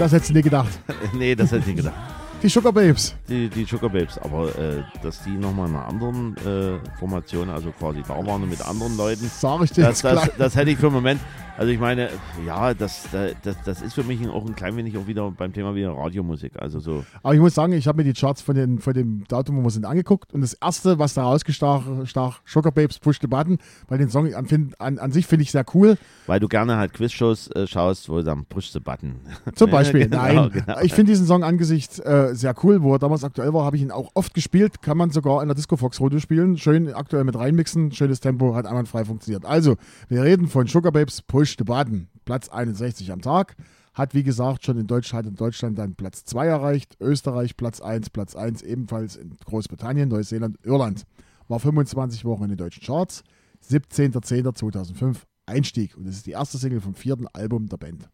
Das 0.09 0.15
hättest 0.15 0.31
du 0.31 0.35
nie 0.37 0.43
gedacht. 0.43 0.71
nee, 1.13 1.35
das 1.35 1.53
hätte 1.53 1.61
ich 1.61 1.67
nicht 1.67 1.77
gedacht. 1.77 2.18
Die 2.41 2.49
Sugar 2.49 2.73
Babes. 2.73 3.17
Die, 3.29 3.49
die 3.49 3.65
Sugar 3.65 3.91
Babes, 3.91 4.17
aber 4.19 4.57
äh, 4.57 4.85
dass 5.03 5.25
die 5.25 5.31
nochmal 5.31 5.69
in 5.69 5.75
einer 5.75 5.89
anderen 5.89 6.37
äh, 6.37 6.79
Formation, 6.99 7.51
also 7.51 7.73
quasi 7.73 8.01
da 8.07 8.15
waren 8.25 8.45
und 8.45 8.51
mit 8.51 8.65
anderen 8.65 8.97
Leuten, 8.97 9.29
Sag 9.29 9.61
ich 9.63 9.73
dir 9.73 9.87
das, 9.87 10.03
das, 10.03 10.31
das 10.39 10.55
hätte 10.55 10.71
ich 10.71 10.79
für 10.79 10.87
einen 10.87 10.95
Moment, 10.95 11.21
also 11.59 11.73
ich 11.73 11.81
meine, 11.81 12.11
ja, 12.47 12.73
das, 12.73 13.09
das, 13.43 13.57
das 13.65 13.83
ist 13.83 13.95
für 13.95 14.05
mich 14.05 14.25
auch 14.29 14.47
ein 14.47 14.55
klein 14.55 14.77
wenig 14.77 14.97
auch 14.97 15.09
wieder 15.09 15.29
beim 15.33 15.53
Thema 15.53 15.75
wieder 15.75 15.91
Radiomusik, 15.91 16.53
also 16.57 16.79
so, 16.79 17.05
Aber 17.25 17.35
ich 17.35 17.41
muss 17.41 17.57
sagen, 17.57 17.73
ich 17.73 17.89
habe 17.89 17.97
mir 17.97 18.05
die 18.05 18.13
Charts 18.19 18.41
von, 18.41 18.55
den, 18.55 18.79
von 18.79 18.95
dem 18.95 19.25
Datum, 19.27 19.57
wo 19.57 19.65
wir 19.65 19.71
sind, 19.71 19.85
angeguckt. 19.85 20.33
Und 20.33 20.43
das 20.43 20.55
erste, 20.55 21.01
was 21.01 21.15
da 21.15 21.25
rausgestach, 21.25 21.83
stach, 22.05 22.43
Sugar 22.47 22.71
Babes 22.71 23.01
Push 23.01 23.19
the 23.21 23.27
Button, 23.27 23.59
weil 23.89 23.99
den 23.99 24.09
Song 24.09 24.33
an, 24.33 24.47
an, 24.79 24.99
an 25.01 25.11
sich 25.11 25.27
finde 25.27 25.43
ich 25.43 25.51
sehr 25.51 25.65
cool. 25.75 25.99
weil 26.29 26.39
du 26.39 26.47
gerne 26.47 26.77
halt 26.77 26.93
Quizshows 26.95 27.51
äh, 27.51 27.67
schaust, 27.67 28.09
wo 28.09 28.23
dann 28.23 28.45
Push 28.45 28.71
the 28.71 28.79
Button. 28.79 29.17
Zum 29.57 29.69
Beispiel. 29.69 29.99
Genau, 30.09 30.23
Nein. 30.23 30.51
genau. 30.53 30.81
Ich 30.83 30.95
finde 30.95 31.11
diesen 31.11 31.27
Song 31.27 31.43
angesichts 31.43 31.99
äh, 31.99 32.28
sehr 32.35 32.55
cool. 32.63 32.83
Wo 32.83 32.95
er 32.95 32.99
damals 32.99 33.25
aktuell 33.25 33.53
war, 33.53 33.65
habe 33.65 33.77
ich 33.77 33.83
ihn 33.83 33.91
auch 33.91 34.11
oft 34.15 34.35
gespielt. 34.35 34.83
Kann 34.83 34.97
man 34.97 35.11
sogar 35.11 35.43
in 35.43 35.49
der 35.49 35.55
Disco 35.55 35.77
Fox 35.77 36.01
Route 36.01 36.21
spielen. 36.21 36.57
Schön 36.57 36.93
aktuell 36.93 37.25
mit 37.25 37.37
reinmixen. 37.37 37.93
Schönes 37.93 38.21
Tempo, 38.21 38.55
hat 38.55 38.67
einwandfrei 38.67 39.05
funktioniert. 39.05 39.45
Also, 39.45 39.77
wir 40.09 40.23
reden 40.23 40.49
von 40.49 40.67
Sugar 40.67 40.93
Babes 40.93 41.23
Push 41.23 41.57
the 41.59 41.65
Button. 41.65 42.09
Platz 42.25 42.49
61 42.49 43.13
am 43.13 43.21
Tag. 43.21 43.57
Hat, 43.95 44.15
wie 44.15 44.23
gesagt, 44.23 44.65
schon 44.65 44.79
in 44.79 44.87
Deutschland, 44.87 45.27
in 45.27 45.35
Deutschland 45.35 45.79
dann 45.79 45.95
Platz 45.95 46.25
2 46.25 46.47
erreicht. 46.47 46.97
Österreich 47.01 47.57
Platz 47.57 47.81
1, 47.81 48.11
Platz 48.11 48.37
1 48.37 48.63
ebenfalls 48.63 49.17
in 49.17 49.37
Großbritannien, 49.45 50.09
Neuseeland, 50.09 50.57
Irland. 50.63 51.05
War 51.49 51.59
25 51.59 52.25
Wochen 52.25 52.45
in 52.45 52.51
den 52.51 52.59
deutschen 52.59 52.85
Charts. 52.85 53.25
17.10.2005 53.69 55.17
Einstieg. 55.47 55.97
Und 55.97 56.07
das 56.07 56.17
ist 56.17 56.27
die 56.27 56.33
erste 56.33 56.59
Single 56.59 56.81
vom 56.81 56.95
vierten 56.95 57.27
Album 57.29 57.69
der 57.69 57.79
Band. 57.79 58.09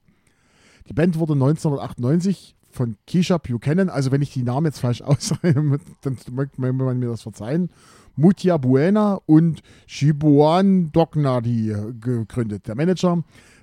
Die 0.88 0.92
Band 0.92 1.18
wurde 1.18 1.32
1998 1.32 2.56
von 2.74 2.96
Keisha 3.06 3.38
Buchanan, 3.38 3.88
also 3.88 4.10
wenn 4.12 4.22
ich 4.22 4.32
die 4.32 4.42
Namen 4.42 4.66
jetzt 4.66 4.80
falsch 4.80 5.02
ausspreche, 5.02 5.54
dann 6.02 6.18
möchte 6.30 6.60
man 6.60 6.98
mir 6.98 7.08
das 7.08 7.22
verzeihen, 7.22 7.70
Mutia 8.16 8.56
Buena 8.58 9.18
und 9.26 9.62
Shibuan 9.86 10.92
Dognadi 10.92 11.74
gegründet. 12.00 12.66
Der 12.68 12.74
Manager 12.76 13.22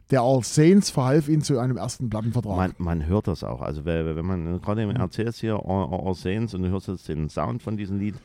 der 0.09 0.21
All 0.23 0.43
Saints 0.43 0.89
verhalf 0.89 1.29
ihnen 1.29 1.41
zu 1.41 1.57
einem 1.57 1.77
ersten 1.77 2.09
Plattenvertrag. 2.09 2.57
Man, 2.57 2.73
man 2.77 3.05
hört 3.05 3.27
das 3.27 3.45
auch. 3.45 3.61
Also 3.61 3.85
wenn, 3.85 4.05
wenn 4.15 4.25
man 4.25 4.61
gerade 4.61 4.85
Mhm. 4.85 4.91
im 4.91 4.97
RCS 5.01 5.39
hier 5.39 5.53
All, 5.55 5.87
All 5.89 6.07
All 6.07 6.15
Saints 6.15 6.53
und 6.53 6.63
du 6.63 6.69
hörst 6.69 6.89
jetzt 6.89 7.07
den 7.07 7.29
Sound 7.29 7.63
von 7.63 7.77
diesem 7.77 7.97
Lied, 7.99 8.15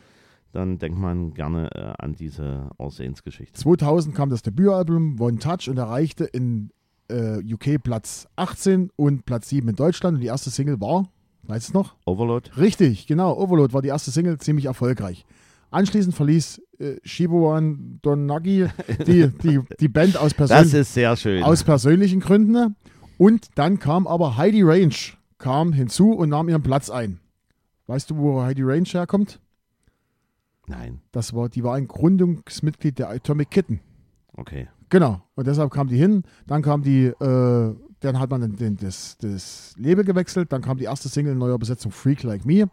dann 0.53 0.79
denkt 0.79 0.99
man 0.99 1.33
gerne 1.35 1.71
äh, 1.75 1.93
an 2.03 2.15
diese 2.17 2.71
All 2.79 2.91
Saints 2.91 3.23
Geschichte. 3.23 3.53
2000 3.61 4.15
kam 4.17 4.31
das 4.31 4.43
Debütalbum 4.43 5.21
One 5.21 5.39
Touch 5.39 5.69
und 5.69 5.77
erreichte 5.79 6.25
in 6.25 6.71
äh, 7.09 7.39
UK 7.53 7.83
Platz 7.83 8.27
18 8.37 8.91
und 8.97 9.25
Platz 9.27 9.49
7 9.49 9.69
in 9.69 9.77
Deutschland. 9.77 10.17
Und 10.17 10.21
die 10.21 10.27
erste 10.29 10.51
Single 10.51 10.81
war, 10.81 11.09
weißt 11.45 11.71
du 11.71 11.73
noch? 11.75 11.95
Overload? 12.05 12.51
Richtig, 12.57 13.07
genau. 13.07 13.37
Overload 13.37 13.73
war 13.75 13.83
die 13.83 13.89
erste 13.89 14.11
Single, 14.11 14.39
ziemlich 14.39 14.67
erfolgreich. 14.67 15.25
Anschließend 15.71 16.15
verließ 16.15 16.63
äh, 16.79 16.97
Shibuan 17.05 17.99
Donagi 18.03 18.67
die, 19.07 19.29
die, 19.43 19.61
die 19.81 19.89
Band 19.89 20.17
aus, 20.17 20.33
Persön 20.35 20.57
Das 20.57 20.73
ist 20.73 20.95
sehr 20.95 21.17
schön. 21.17 21.43
aus 21.43 21.65
persönlichen 21.65 22.21
Gründen. 22.21 22.77
Und 23.19 23.49
dann 23.57 23.79
kam 23.79 24.07
aber 24.07 24.37
Heidi 24.37 24.63
Range 24.63 24.95
kam 25.39 25.73
hinzu 25.73 26.13
und 26.13 26.31
nahm 26.31 26.49
ihren 26.49 26.63
Platz 26.63 26.89
ein. 26.91 27.21
Weißt 27.87 28.11
du, 28.11 28.17
wo 28.17 28.43
Heidi 28.43 28.63
Range 28.63 28.89
herkommt? 28.89 29.41
Nein, 30.67 31.01
Das 31.13 31.35
war, 31.35 31.49
die 31.49 31.63
war 31.63 31.75
ein 31.77 31.87
Gründungsmitglied 31.87 32.99
der 32.99 33.11
Atomic 33.11 33.51
Kitten. 33.51 33.81
okay. 34.37 34.69
Genau. 34.89 35.21
Und 35.35 35.47
deshalb 35.47 35.71
kam 35.71 35.89
die 35.89 35.97
hin. 35.97 36.23
Dann 36.47 36.63
kam 36.63 36.83
die, 36.83 37.07
äh, 37.07 37.75
dann 38.01 38.19
hat 38.19 38.31
man 38.31 38.41
den, 38.41 38.57
den, 38.57 38.77
das, 38.77 39.17
das 39.19 39.75
Label 39.77 40.05
gewechselt. 40.05 40.53
Dann 40.53 40.63
kam 40.63 40.79
die 40.79 40.85
erste 40.85 41.09
Single 41.09 41.33
in 41.33 41.39
neuer 41.39 41.59
Besetzung 41.59 41.93
Freak 41.93 42.23
Like 42.23 42.45
Me. 42.45 42.69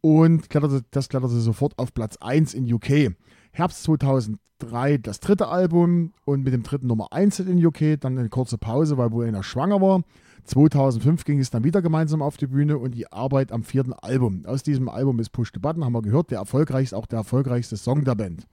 Und 0.00 0.50
kletterte, 0.50 0.82
das 0.90 1.08
kletterte 1.08 1.36
sofort 1.36 1.78
auf 1.78 1.94
Platz 1.94 2.18
1 2.20 2.52
in 2.54 2.70
UK. 2.72 3.14
Herbst 3.52 3.84
2003 3.84 4.98
das 4.98 5.20
dritte 5.20 5.48
Album 5.48 6.12
und 6.26 6.42
mit 6.44 6.52
dem 6.52 6.62
dritten 6.62 6.88
Nummer 6.88 7.12
1 7.12 7.40
in 7.40 7.64
UK. 7.64 7.98
Dann 8.00 8.18
eine 8.18 8.28
kurze 8.28 8.58
Pause, 8.58 8.98
weil 8.98 9.10
Buena 9.10 9.42
schwanger 9.42 9.80
war. 9.80 10.02
2005 10.44 11.24
ging 11.24 11.40
es 11.40 11.50
dann 11.50 11.64
wieder 11.64 11.80
gemeinsam 11.80 12.20
auf 12.20 12.36
die 12.36 12.46
Bühne 12.46 12.76
und 12.76 12.94
die 12.94 13.10
Arbeit 13.10 13.50
am 13.50 13.62
vierten 13.62 13.94
Album. 13.94 14.44
Aus 14.44 14.62
diesem 14.62 14.90
Album 14.90 15.18
ist 15.18 15.30
Push 15.30 15.52
the 15.54 15.60
Button, 15.60 15.82
haben 15.84 15.94
wir 15.94 16.02
gehört, 16.02 16.30
der 16.30 16.38
erfolgreichste, 16.38 16.96
auch 16.96 17.06
der 17.06 17.20
erfolgreichste 17.20 17.78
Song 17.78 18.04
der 18.04 18.14
Band. 18.14 18.46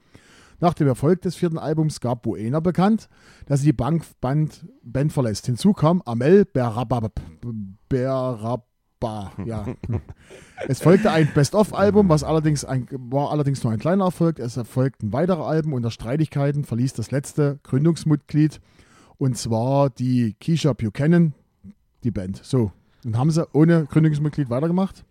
Nach 0.61 0.75
dem 0.75 0.87
Erfolg 0.87 1.23
des 1.23 1.35
vierten 1.35 1.57
Albums 1.57 1.99
gab 1.99 2.21
Buena 2.21 2.59
bekannt, 2.59 3.09
dass 3.47 3.61
sie 3.61 3.67
die 3.67 3.73
Bank 3.73 4.05
Band, 4.21 4.67
Band 4.83 5.11
verlässt. 5.11 5.47
Hinzu 5.47 5.73
kam 5.73 6.03
Amel 6.05 6.45
Berabab. 6.45 7.19
Berabba, 7.89 9.31
ja. 9.43 9.65
es 10.67 10.79
folgte 10.79 11.09
ein 11.09 11.33
Best-of-Album, 11.33 12.09
was 12.09 12.23
allerdings 12.23 12.63
ein, 12.63 12.87
war 12.91 13.31
allerdings 13.31 13.63
nur 13.63 13.73
ein 13.73 13.79
kleiner 13.79 14.05
Erfolg. 14.05 14.37
Es 14.37 14.55
erfolgten 14.55 15.11
weitere 15.11 15.41
Alben. 15.41 15.73
Unter 15.73 15.89
Streitigkeiten 15.89 16.63
verließ 16.63 16.93
das 16.93 17.09
letzte 17.09 17.59
Gründungsmitglied 17.63 18.61
und 19.17 19.37
zwar 19.37 19.89
die 19.89 20.35
Keisha 20.39 20.73
Buchanan, 20.73 21.33
die 22.03 22.11
Band. 22.11 22.39
So, 22.43 22.71
dann 23.03 23.17
haben 23.17 23.31
sie 23.31 23.47
ohne 23.53 23.85
Gründungsmitglied 23.85 24.51
weitergemacht. 24.51 25.05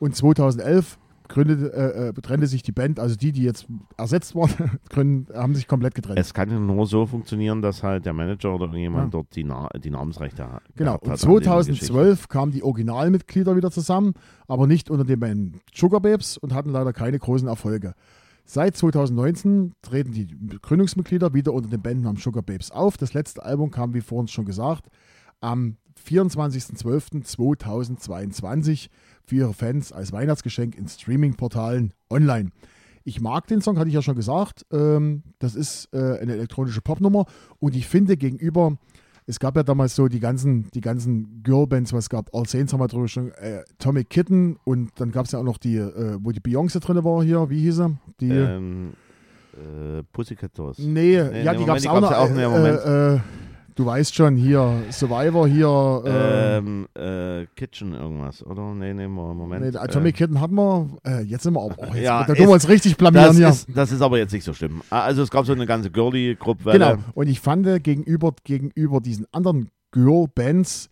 Und 0.00 0.16
2011 0.16 0.98
gründete, 1.28 1.72
äh, 1.72 2.08
äh, 2.08 2.12
trennte 2.14 2.46
sich 2.46 2.62
die 2.62 2.72
Band, 2.72 3.00
also 3.00 3.16
die, 3.16 3.32
die 3.32 3.42
jetzt 3.42 3.66
ersetzt 3.96 4.34
wurden, 4.34 4.78
gründen, 4.90 5.26
haben 5.34 5.54
sich 5.54 5.66
komplett 5.66 5.94
getrennt. 5.94 6.18
Es 6.18 6.34
kann 6.34 6.50
ja 6.50 6.58
nur 6.58 6.86
so 6.86 7.06
funktionieren, 7.06 7.62
dass 7.62 7.82
halt 7.82 8.04
der 8.06 8.12
Manager 8.12 8.54
oder 8.54 8.66
irgendjemand 8.66 9.04
Ja. 9.06 9.10
dort 9.10 9.34
die, 9.34 9.44
Na 9.44 9.68
die 9.82 9.90
Namensrechte 9.90 10.46
hat. 10.50 10.62
Genau, 10.76 10.98
und 10.98 11.10
hat 11.10 11.18
dieser 11.22 11.28
Geschichte. 11.34 11.86
2012 11.86 12.28
kamen 12.28 12.52
die 12.52 12.62
Originalmitglieder 12.62 13.56
wieder 13.56 13.70
zusammen, 13.70 14.12
aber 14.48 14.66
nicht 14.66 14.90
unter 14.90 15.04
dem 15.04 15.20
Band 15.20 15.56
Sugar 15.74 16.00
Babes 16.00 16.36
und 16.36 16.52
hatten 16.54 16.70
leider 16.70 16.92
keine 16.92 17.18
großen 17.18 17.48
Erfolge. 17.48 17.94
Seit 18.46 18.76
2019 18.76 19.72
treten 19.80 20.12
die 20.12 20.28
Gründungsmitglieder 20.60 21.32
wieder 21.32 21.54
unter 21.54 21.70
dem 21.70 21.80
Bandnamen 21.80 22.18
Sugar 22.18 22.42
Babes 22.42 22.70
auf. 22.70 22.98
Das 22.98 23.14
letzte 23.14 23.42
Album 23.42 23.70
kam, 23.70 23.94
wie 23.94 24.02
vorhin 24.02 24.28
schon 24.28 24.44
gesagt, 24.44 24.90
am 25.40 25.78
24.12.2022 26.06 28.88
für 29.26 29.36
ihre 29.36 29.54
Fans 29.54 29.92
als 29.92 30.12
Weihnachtsgeschenk 30.12 30.76
in 30.76 30.88
Streaming-Portalen 30.88 31.92
online. 32.10 32.50
Ich 33.04 33.20
mag 33.20 33.46
den 33.46 33.60
Song, 33.60 33.78
hatte 33.78 33.88
ich 33.88 33.94
ja 33.94 34.02
schon 34.02 34.16
gesagt. 34.16 34.64
Ähm, 34.72 35.22
das 35.38 35.54
ist 35.54 35.88
äh, 35.92 36.18
eine 36.20 36.32
elektronische 36.34 36.80
Popnummer 36.80 37.26
und 37.58 37.76
ich 37.76 37.86
finde 37.86 38.16
gegenüber, 38.16 38.78
es 39.26 39.38
gab 39.38 39.56
ja 39.56 39.62
damals 39.62 39.94
so 39.94 40.08
die 40.08 40.20
ganzen, 40.20 40.70
die 40.72 40.80
ganzen 40.80 41.42
Girlbands, 41.42 41.92
was 41.92 42.04
es 42.04 42.08
gab, 42.10 42.34
All 42.34 42.46
Saints 42.46 42.72
haben 42.72 42.80
wir 42.80 42.88
drüber 42.88 43.08
schon, 43.08 43.30
äh, 43.32 43.62
Atomic 43.78 44.08
Kitten 44.10 44.56
und 44.64 44.90
dann 44.96 45.12
gab 45.12 45.26
es 45.26 45.32
ja 45.32 45.38
auch 45.38 45.44
noch 45.44 45.58
die, 45.58 45.76
äh, 45.76 46.18
wo 46.20 46.30
die 46.30 46.40
Beyoncé 46.40 46.80
drin 46.80 47.02
war 47.04 47.22
hier, 47.22 47.48
wie 47.50 47.60
hieß 47.60 47.76
sie? 47.76 47.96
Die, 48.20 48.30
Ähm, 48.30 48.92
äh, 49.54 50.02
Pussycat 50.12 50.58
Dolls. 50.58 50.78
nee, 50.78 51.22
nee, 51.22 51.42
ja, 51.44 51.52
nee, 51.52 51.58
die 51.58 51.64
gab 51.64 51.76
es 51.76 51.86
auch 51.86 52.00
noch. 52.00 52.10
auch, 52.10 52.30
äh, 52.30 53.14
äh, 53.16 53.20
du 53.74 53.86
weißt 53.86 54.14
schon, 54.14 54.36
hier, 54.36 54.82
Survivor, 54.90 55.48
hier, 55.48 56.02
äh, 56.06 56.56
Ähm, 56.58 56.86
äh, 56.94 57.46
Kitchen 57.56 57.92
irgendwas, 57.94 58.44
oder? 58.46 58.74
Nee, 58.74 58.94
nee, 58.94 59.08
Mo- 59.08 59.34
Moment. 59.34 59.64
nee, 59.72 59.76
Atomic 59.78 60.16
Kitten 60.16 60.40
hatten 60.40 60.54
wir, 60.54 60.88
äh, 61.04 61.22
jetzt 61.22 61.42
sind 61.42 61.54
wir 61.54 61.60
auch, 61.60 61.74
oh, 61.76 61.86
jetzt, 61.86 61.96
Ja, 62.04 62.24
da 62.24 62.34
tun 62.34 62.46
wir 62.46 62.52
uns 62.52 62.68
richtig 62.68 62.92
äh, 62.92 62.96
blamieren 62.96 63.26
das, 63.28 63.36
hier. 63.36 63.48
ist, 63.48 63.66
das 63.74 63.92
ist 63.92 64.00
aber 64.02 64.18
jetzt 64.18 64.32
nicht 64.32 64.44
so 64.44 64.52
schlimm. 64.54 64.82
Ah, 64.90 65.00
Also 65.02 65.22
es 65.22 65.30
gab 65.30 65.44
so 65.46 65.52
eine 65.52 65.66
ganze 65.66 65.90
Girly-Gruppe. 65.90 66.72
Genau. 66.72 66.96
Und 67.14 67.28
ich 67.28 67.40
fand 67.40 67.66
äh, 67.66 67.80
gegenüber, 67.80 68.32
gegenüber 68.44 69.00
diesen 69.00 69.26
anderen 69.32 69.70
Girl-Bands 69.92 70.88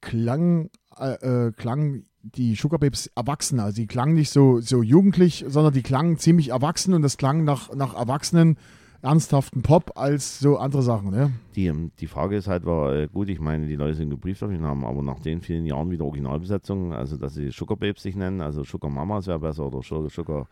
klang, 0.00 0.70
äh, 0.98 1.46
äh, 1.48 1.52
klang 1.52 2.04
die 2.22 2.54
Sugar 2.54 2.78
Babes 2.78 3.10
erwachsen. 3.14 3.60
Also 3.60 3.76
die 3.76 3.86
klangen 3.86 4.14
nicht 4.14 4.30
so, 4.30 4.60
so 4.60 4.82
jugendlich, 4.82 5.44
sondern 5.46 5.72
die 5.74 5.82
klangen 5.82 6.18
ziemlich 6.18 6.48
erwachsen 6.50 6.94
und 6.94 7.02
das 7.02 7.16
klang 7.16 7.44
nach, 7.44 7.74
nach 7.74 7.94
erwachsenen, 7.94 8.56
ernsthaften 9.04 9.62
Pop 9.62 9.92
als 9.96 10.40
so 10.40 10.56
andere 10.56 10.82
Sachen. 10.82 11.10
Ne? 11.10 11.30
Die, 11.54 11.66
ähm, 11.66 11.90
die 12.00 12.06
Frage 12.06 12.36
ist 12.36 12.48
halt, 12.48 12.64
war 12.64 12.94
äh, 12.94 13.08
gut, 13.12 13.28
ich 13.28 13.38
meine, 13.40 13.66
die 13.66 13.76
Leute 13.76 13.94
sind 13.94 14.10
gebrieft 14.10 14.42
auf 14.42 14.50
ihn 14.50 14.64
haben, 14.64 14.84
aber 14.84 15.02
nach 15.02 15.20
den 15.20 15.40
vielen 15.40 15.66
Jahren 15.66 15.90
wieder 15.90 16.04
Originalbesetzung, 16.04 16.92
also 16.92 17.16
dass 17.16 17.34
sie 17.34 17.50
Sugar 17.50 17.76
Babes 17.76 18.02
sich 18.02 18.16
nennen, 18.16 18.40
also 18.40 18.64
Sugar 18.64 18.90
Mamas 18.90 19.26
wäre 19.26 19.38
besser 19.38 19.66
oder 19.66 19.82
Sugar, 19.82 20.10
Sugar 20.10 20.46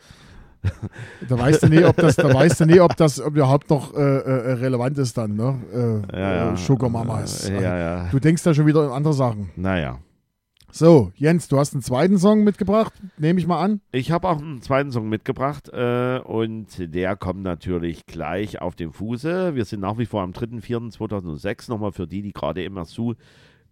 Da 1.28 1.38
weißt 1.38 1.64
du 1.64 1.68
nie, 1.68 1.82
ob 1.82 1.96
das, 1.96 2.14
da 2.16 2.32
weißt 2.32 2.60
du 2.60 2.66
nie, 2.66 2.78
ob 2.78 2.96
das 2.96 3.18
überhaupt 3.18 3.68
noch 3.70 3.94
äh, 3.94 3.98
äh, 4.00 4.52
relevant 4.52 4.96
ist 4.98 5.16
dann, 5.18 5.34
ne? 5.34 5.56
Äh, 6.12 6.16
Ja, 6.16 6.34
ja. 6.34 6.52
äh, 6.52 6.56
Sugar 6.56 6.88
Mamas. 6.88 7.48
Ja, 7.48 7.78
ja. 7.78 8.08
Du 8.10 8.20
denkst 8.20 8.42
da 8.44 8.54
schon 8.54 8.66
wieder 8.66 8.82
an 8.82 8.92
andere 8.92 9.14
Sachen. 9.14 9.50
Naja. 9.56 9.98
So, 10.74 11.12
Jens, 11.16 11.48
du 11.48 11.58
hast 11.58 11.74
einen 11.74 11.82
zweiten 11.82 12.16
Song 12.16 12.44
mitgebracht, 12.44 12.94
nehme 13.18 13.38
ich 13.38 13.46
mal 13.46 13.62
an. 13.62 13.82
Ich 13.92 14.10
habe 14.10 14.26
auch 14.26 14.40
einen 14.40 14.62
zweiten 14.62 14.90
Song 14.90 15.06
mitgebracht 15.06 15.68
äh, 15.68 16.18
und 16.24 16.66
der 16.78 17.14
kommt 17.14 17.42
natürlich 17.42 18.06
gleich 18.06 18.62
auf 18.62 18.74
dem 18.74 18.94
Fuße. 18.94 19.54
Wir 19.54 19.66
sind 19.66 19.80
nach 19.80 19.98
wie 19.98 20.06
vor 20.06 20.22
am 20.22 20.30
3.4.2006, 20.30 21.68
nochmal 21.68 21.92
für 21.92 22.06
die, 22.06 22.22
die 22.22 22.32
gerade 22.32 22.64
immer 22.64 22.86
zu 22.86 23.16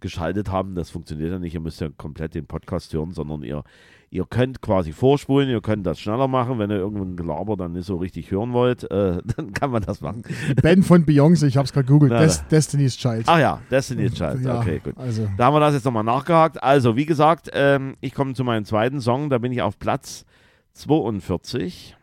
geschaltet 0.00 0.50
haben, 0.50 0.74
das 0.74 0.90
funktioniert 0.90 1.32
ja 1.32 1.38
nicht. 1.38 1.54
Ihr 1.54 1.60
müsst 1.60 1.80
ja 1.80 1.88
komplett 1.88 2.34
den 2.34 2.46
Podcast 2.46 2.92
hören, 2.92 3.12
sondern 3.12 3.44
ihr, 3.44 3.64
ihr 4.12 4.26
könnt 4.28 4.60
quasi 4.60 4.92
vorspulen, 4.92 5.48
ihr 5.48 5.60
könnt 5.60 5.86
das 5.86 6.00
schneller 6.00 6.26
machen. 6.26 6.58
Wenn 6.58 6.70
ihr 6.70 6.76
irgendein 6.76 7.16
Gelaber 7.16 7.56
dann 7.56 7.72
nicht 7.72 7.86
so 7.86 7.96
richtig 7.96 8.30
hören 8.30 8.52
wollt, 8.52 8.90
äh, 8.90 9.22
dann 9.36 9.52
kann 9.52 9.70
man 9.70 9.82
das 9.82 10.00
machen. 10.00 10.22
Ben 10.62 10.82
von 10.82 11.06
Beyoncé, 11.06 11.46
ich 11.46 11.56
habe 11.56 11.66
es 11.66 11.72
gerade 11.72 11.86
googelt, 11.86 12.12
Des 12.12 12.46
Destiny's 12.48 12.96
Child. 12.96 13.24
Ach 13.26 13.38
ja, 13.38 13.60
Destiny's 13.70 14.14
Child. 14.14 14.42
Ja, 14.42 14.58
Okay, 14.60 14.80
gut. 14.82 14.94
Also, 14.98 15.28
Da 15.36 15.46
haben 15.46 15.54
wir 15.54 15.60
das 15.60 15.74
jetzt 15.74 15.84
nochmal 15.84 16.04
nachgehakt. 16.04 16.62
Also, 16.62 16.96
wie 16.96 17.06
gesagt, 17.06 17.50
ähm, 17.52 17.94
ich 18.00 18.12
komme 18.12 18.34
zu 18.34 18.42
meinem 18.44 18.64
zweiten 18.64 19.00
Song. 19.00 19.30
Da 19.30 19.38
bin 19.38 19.52
ich 19.52 19.62
auf 19.62 19.78
Platz 19.78 20.24
42. 20.72 21.96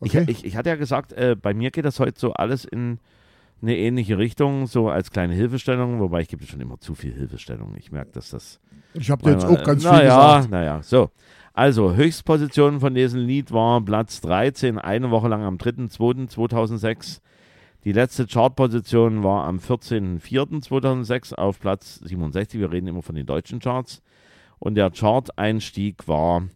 okay. 0.00 0.24
Ich, 0.28 0.38
ich, 0.38 0.44
ich 0.44 0.56
hatte 0.56 0.68
ja 0.68 0.76
gesagt, 0.76 1.12
äh, 1.12 1.36
bei 1.40 1.52
mir 1.52 1.70
geht 1.70 1.84
das 1.84 1.98
heute 1.98 2.18
so 2.18 2.32
alles 2.32 2.64
in 2.64 2.98
eine 3.62 3.76
ähnliche 3.76 4.18
Richtung, 4.18 4.66
so 4.66 4.88
als 4.88 5.10
kleine 5.10 5.34
Hilfestellung, 5.34 6.00
wobei 6.00 6.20
ich 6.20 6.28
gebe 6.28 6.44
schon 6.44 6.60
immer 6.60 6.78
zu 6.80 6.94
viel 6.94 7.14
Hilfestellung. 7.14 7.74
Ich 7.76 7.92
merke, 7.92 8.12
dass 8.12 8.30
das. 8.30 8.60
ich 8.94 9.10
habe 9.10 9.30
jetzt 9.30 9.44
auch 9.44 9.62
ganz 9.64 9.82
viel 9.82 9.92
naja, 9.92 10.36
gesagt. 10.36 10.50
Naja, 10.50 10.82
so. 10.82 11.10
Also, 11.56 11.94
Höchstposition 11.94 12.80
von 12.80 12.94
diesem 12.94 13.20
Lied 13.20 13.52
war 13.52 13.80
Platz 13.80 14.20
13, 14.20 14.76
eine 14.78 15.12
Woche 15.12 15.28
lang 15.28 15.44
am 15.44 15.56
3.2.2006. 15.56 17.20
Die 17.84 17.92
letzte 17.92 18.26
Chartposition 18.26 19.22
war 19.22 19.44
am 19.44 19.58
14.04.2006 19.58 21.34
auf 21.34 21.60
Platz 21.60 22.00
67. 22.02 22.58
Wir 22.58 22.72
reden 22.72 22.88
immer 22.88 23.02
von 23.02 23.14
den 23.14 23.26
deutschen 23.26 23.60
Charts. 23.60 24.02
Und 24.58 24.74
der 24.74 24.90
Chart-Einstieg 24.90 26.08
war 26.08 26.48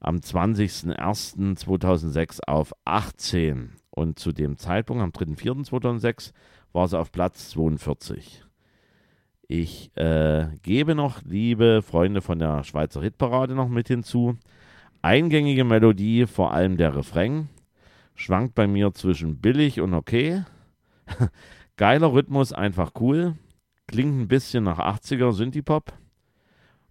am 0.00 0.16
20.01.2006 0.18 2.40
auf 2.46 2.72
18. 2.84 3.72
Und 3.98 4.20
zu 4.20 4.30
dem 4.30 4.58
Zeitpunkt, 4.58 5.02
am 5.02 5.10
3.04.2006, 5.10 6.32
war 6.72 6.84
es 6.84 6.94
auf 6.94 7.10
Platz 7.10 7.50
42. 7.50 8.44
Ich 9.48 9.90
äh, 9.96 10.46
gebe 10.62 10.94
noch, 10.94 11.20
liebe 11.24 11.82
Freunde 11.82 12.20
von 12.20 12.38
der 12.38 12.62
Schweizer 12.62 13.02
Hitparade, 13.02 13.56
noch 13.56 13.68
mit 13.68 13.88
hinzu. 13.88 14.36
Eingängige 15.02 15.64
Melodie, 15.64 16.26
vor 16.26 16.52
allem 16.52 16.76
der 16.76 16.94
Refrain, 16.94 17.48
schwankt 18.14 18.54
bei 18.54 18.68
mir 18.68 18.94
zwischen 18.94 19.40
billig 19.40 19.80
und 19.80 19.94
okay. 19.94 20.44
Geiler 21.76 22.12
Rhythmus, 22.12 22.52
einfach 22.52 22.92
cool. 23.00 23.34
Klingt 23.88 24.16
ein 24.16 24.28
bisschen 24.28 24.62
nach 24.62 24.78
80er 24.78 25.32
Synthie-Pop. 25.32 25.92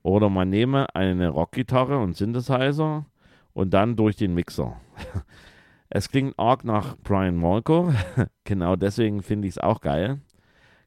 Oder 0.04 0.30
man 0.30 0.50
nehme 0.50 0.94
eine 0.94 1.30
Rockgitarre 1.30 2.00
und 2.00 2.18
Synthesizer 2.18 3.06
und 3.54 3.74
dann 3.74 3.96
durch 3.96 4.18
den 4.18 4.34
Mixer. 4.34 4.76
Es 5.90 6.10
klingt 6.10 6.38
arg 6.38 6.64
nach 6.64 6.98
Brian 6.98 7.38
Molko. 7.38 7.94
genau 8.44 8.76
deswegen 8.76 9.22
finde 9.22 9.48
ich 9.48 9.54
es 9.54 9.58
auch 9.58 9.82
geil. 9.82 10.20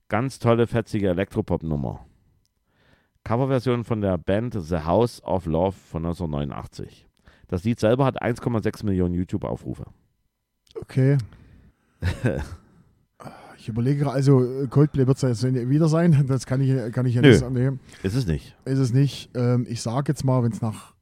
Ganz 0.09 0.39
tolle, 0.39 0.67
fetzige 0.67 1.09
Elektropop-Nummer. 1.09 2.05
Coverversion 3.25 3.85
von 3.85 4.01
der 4.01 4.19
Band 4.19 4.57
The 4.59 4.79
House 4.79 5.23
of 5.23 5.47
Love 5.47 5.73
von 5.73 6.05
1989. 6.05 7.07
Das 7.49 7.65
Lied 7.65 7.81
selber 7.81 8.05
hat 8.05 8.23
1,6 8.23 8.85
Millionen 8.85 9.15
YouTube-Aufrufe. 9.15 9.87
Okay. 10.75 11.19
Ich 13.61 13.69
überlege, 13.69 14.05
gerade, 14.05 14.17
also 14.17 14.67
Coldplay 14.71 15.07
wird 15.07 15.23
es 15.23 15.43
jetzt 15.43 15.69
wieder 15.69 15.87
sein. 15.89 16.25
Das 16.27 16.47
kann 16.47 16.63
ich, 16.63 16.93
kann 16.95 17.05
ich 17.05 17.15
ja 17.15 17.21
Nö. 17.21 17.29
nicht 17.29 17.43
annehmen. 17.43 17.79
Ist 18.03 18.15
es 18.15 18.27
nicht. 18.27 18.57
Ist 18.65 18.79
es 18.79 18.95
nicht. 18.95 19.29
Ähm, 19.35 19.67
ich 19.69 19.83
sage 19.83 20.11
jetzt 20.13 20.25
mal, 20.25 20.43
wenn 20.43 20.51
es 20.51 20.63
nach, 20.63 20.95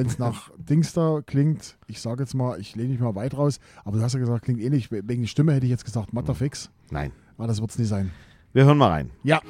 wenn's 0.00 0.18
nach 0.18 0.50
Dings 0.56 0.92
da 0.94 1.20
klingt, 1.24 1.76
ich 1.86 2.00
sage 2.00 2.22
jetzt 2.22 2.34
mal, 2.34 2.58
ich 2.58 2.74
lehne 2.74 2.88
mich 2.90 3.00
mal 3.00 3.14
weit 3.14 3.36
raus, 3.36 3.60
aber 3.84 3.98
du 3.98 4.02
hast 4.02 4.14
ja 4.14 4.18
gesagt, 4.18 4.44
klingt 4.44 4.60
ähnlich. 4.60 4.90
Wegen 4.90 5.22
der 5.22 5.28
Stimme 5.28 5.52
hätte 5.52 5.66
ich 5.66 5.70
jetzt 5.70 5.84
gesagt, 5.84 6.12
Matter 6.12 6.34
Fix. 6.34 6.70
Nein. 6.90 7.12
Aber 7.36 7.46
das 7.46 7.60
wird 7.60 7.70
es 7.70 7.78
nicht 7.78 7.88
sein. 7.88 8.10
Wir 8.52 8.64
hören 8.64 8.78
mal 8.78 8.88
rein. 8.88 9.10
Ja. 9.22 9.40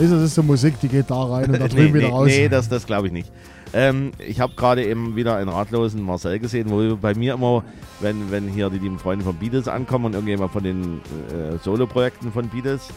Also, 0.00 0.14
das 0.16 0.24
ist 0.24 0.34
so 0.34 0.42
Musik, 0.42 0.80
die 0.80 0.88
geht 0.88 1.10
da 1.10 1.22
rein 1.24 1.50
und 1.50 1.60
da 1.60 1.68
drüben 1.68 1.92
nee, 1.92 1.94
wieder 1.94 2.06
nee, 2.08 2.12
raus. 2.12 2.26
nee, 2.26 2.48
das, 2.48 2.68
das 2.68 2.86
glaube 2.86 3.08
ich 3.08 3.12
nicht. 3.12 3.30
Ähm, 3.72 4.12
ich 4.18 4.40
habe 4.40 4.54
gerade 4.56 4.84
eben 4.84 5.14
wieder 5.14 5.36
einen 5.36 5.50
ratlosen 5.50 6.02
Marcel 6.02 6.38
gesehen, 6.38 6.70
wo 6.70 6.96
bei 6.96 7.14
mir 7.14 7.34
immer, 7.34 7.62
wenn, 8.00 8.30
wenn 8.30 8.48
hier 8.48 8.70
die 8.70 8.78
lieben 8.78 8.98
Freunde 8.98 9.24
von 9.24 9.36
Beatles 9.36 9.68
ankommen 9.68 10.06
und 10.06 10.14
irgendjemand 10.14 10.52
von 10.52 10.64
den 10.64 11.00
äh, 11.28 11.58
Solo-Projekten 11.62 12.32
von 12.32 12.48
Beatles, 12.48 12.88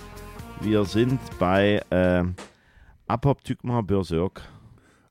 wir 0.61 0.85
sind 0.85 1.19
bei 1.37 1.81
äh, 1.89 2.23
Apoptygma 3.07 3.81
Berserk. 3.81 4.41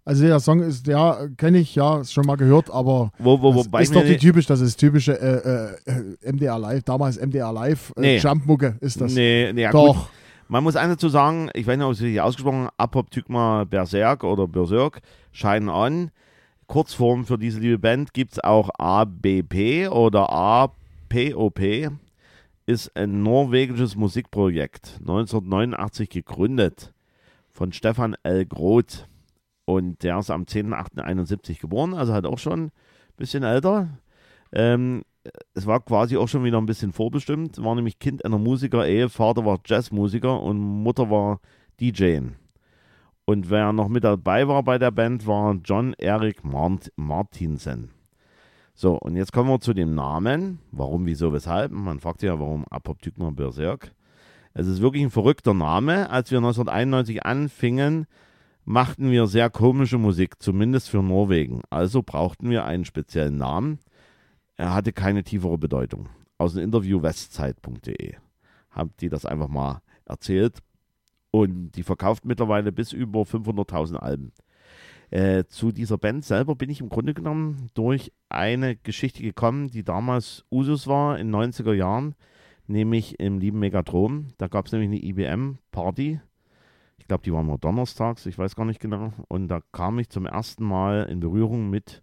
Also 0.04 0.24
der 0.26 0.40
Song 0.40 0.60
ist, 0.62 0.88
der 0.88 1.28
kenne 1.36 1.58
ich, 1.58 1.76
ja, 1.76 2.00
ist 2.00 2.12
schon 2.12 2.26
mal 2.26 2.36
gehört, 2.36 2.70
aber 2.72 3.12
Wo, 3.18 3.40
wo, 3.40 3.52
das 3.52 3.66
wobei 3.66 3.82
ist 3.82 3.94
doch 3.94 4.02
die 4.02 4.16
typisch, 4.16 4.46
das 4.46 4.60
ist 4.60 4.76
typische 4.78 5.12
äh, 5.20 5.92
äh, 5.92 6.32
MDR 6.32 6.58
Live, 6.58 6.82
damals 6.82 7.20
MDR 7.20 7.52
Live, 7.52 7.92
äh, 7.96 8.00
Nee. 8.00 8.18
Jumpmucke 8.18 8.76
ist 8.80 9.00
das. 9.00 9.12
Nee, 9.12 9.52
nee, 9.52 9.62
ja, 9.62 9.70
gut. 9.70 9.96
Man 10.52 10.64
muss 10.64 10.76
eines 10.76 10.96
dazu 10.96 11.08
sagen, 11.08 11.48
ich 11.54 11.66
weiß 11.66 11.78
nicht, 11.78 11.86
ob 11.86 11.92
es 11.92 12.02
richtig 12.02 12.20
ausgesprochen 12.20 12.68
Apoptygma 12.76 13.64
Berserk 13.64 14.22
oder 14.22 14.46
Berserk, 14.46 15.00
Shine 15.30 15.72
On. 15.72 16.10
Kurzform 16.66 17.24
für 17.24 17.38
diese 17.38 17.58
liebe 17.58 17.78
Band 17.78 18.12
gibt 18.12 18.32
es 18.32 18.44
auch 18.44 18.68
ABP 18.78 19.88
oder 19.88 20.28
APOP. 20.28 21.58
Ist 22.66 22.94
ein 22.94 23.22
norwegisches 23.22 23.96
Musikprojekt, 23.96 24.98
1989 25.00 26.10
gegründet 26.10 26.92
von 27.50 27.72
Stefan 27.72 28.14
L. 28.22 28.44
Groth. 28.44 29.08
Und 29.64 30.02
der 30.02 30.18
ist 30.18 30.30
am 30.30 30.42
10.08.71 30.42 31.62
geboren, 31.62 31.94
also 31.94 32.12
halt 32.12 32.26
auch 32.26 32.38
schon 32.38 32.64
ein 32.64 32.72
bisschen 33.16 33.42
älter. 33.42 33.88
Ähm, 34.52 35.02
es 35.54 35.66
war 35.66 35.80
quasi 35.80 36.16
auch 36.16 36.28
schon 36.28 36.44
wieder 36.44 36.58
ein 36.58 36.66
bisschen 36.66 36.92
vorbestimmt. 36.92 37.62
War 37.62 37.74
nämlich 37.74 37.98
Kind 37.98 38.24
einer 38.24 38.38
Musiker-Ehe. 38.38 39.08
Vater 39.08 39.44
war 39.44 39.60
Jazzmusiker 39.64 40.40
und 40.40 40.58
Mutter 40.58 41.10
war 41.10 41.40
DJ. 41.80 42.20
Und 43.24 43.50
wer 43.50 43.72
noch 43.72 43.88
mit 43.88 44.04
dabei 44.04 44.48
war 44.48 44.62
bei 44.62 44.78
der 44.78 44.90
Band, 44.90 45.26
war 45.26 45.56
John 45.64 45.94
Eric 45.94 46.44
Mart 46.44 46.92
Martinsen. 46.96 47.90
So, 48.74 48.98
und 48.98 49.16
jetzt 49.16 49.32
kommen 49.32 49.50
wir 49.50 49.60
zu 49.60 49.74
dem 49.74 49.94
Namen. 49.94 50.58
Warum, 50.72 51.06
wieso, 51.06 51.32
weshalb? 51.32 51.70
Man 51.72 52.00
fragt 52.00 52.22
ja, 52.22 52.40
warum 52.40 52.64
Apoptygma 52.68 53.30
Berserk. 53.30 53.92
Es 54.54 54.66
ist 54.66 54.80
wirklich 54.80 55.02
ein 55.02 55.10
verrückter 55.10 55.54
Name. 55.54 56.10
Als 56.10 56.30
wir 56.30 56.38
1991 56.38 57.24
anfingen, 57.24 58.06
machten 58.64 59.10
wir 59.10 59.26
sehr 59.26 59.50
komische 59.50 59.98
Musik, 59.98 60.42
zumindest 60.42 60.90
für 60.90 61.02
Norwegen. 61.02 61.62
Also 61.70 62.02
brauchten 62.02 62.50
wir 62.50 62.64
einen 62.64 62.84
speziellen 62.84 63.36
Namen. 63.36 63.78
Er 64.56 64.74
hatte 64.74 64.92
keine 64.92 65.24
tiefere 65.24 65.58
Bedeutung. 65.58 66.08
Aus 66.38 66.54
dem 66.54 66.64
Interview 66.64 67.02
westzeit.de 67.02 68.14
haben 68.70 68.90
die 69.00 69.08
das 69.08 69.26
einfach 69.26 69.48
mal 69.48 69.82
erzählt. 70.06 70.58
Und 71.30 71.72
die 71.72 71.82
verkauft 71.82 72.24
mittlerweile 72.24 72.72
bis 72.72 72.92
über 72.92 73.22
500.000 73.22 73.96
Alben. 73.96 74.32
Äh, 75.10 75.44
zu 75.44 75.72
dieser 75.72 75.98
Band 75.98 76.24
selber 76.24 76.54
bin 76.56 76.70
ich 76.70 76.80
im 76.80 76.88
Grunde 76.88 77.14
genommen 77.14 77.68
durch 77.74 78.12
eine 78.28 78.76
Geschichte 78.76 79.22
gekommen, 79.22 79.68
die 79.68 79.84
damals 79.84 80.44
Usus 80.50 80.86
war 80.86 81.18
in 81.18 81.30
den 81.30 81.52
90er 81.52 81.74
Jahren, 81.74 82.14
nämlich 82.66 83.20
im 83.20 83.38
lieben 83.38 83.58
Megatron. 83.58 84.32
Da 84.38 84.48
gab 84.48 84.66
es 84.66 84.72
nämlich 84.72 84.88
eine 84.88 85.04
IBM-Party. 85.04 86.20
Ich 86.98 87.08
glaube, 87.08 87.24
die 87.24 87.32
war 87.32 87.42
mal 87.42 87.58
donnerstags, 87.58 88.26
ich 88.26 88.38
weiß 88.38 88.56
gar 88.56 88.64
nicht 88.64 88.80
genau. 88.80 89.12
Und 89.28 89.48
da 89.48 89.60
kam 89.72 89.98
ich 89.98 90.08
zum 90.08 90.24
ersten 90.24 90.64
Mal 90.64 91.04
in 91.04 91.20
Berührung 91.20 91.68
mit 91.68 92.02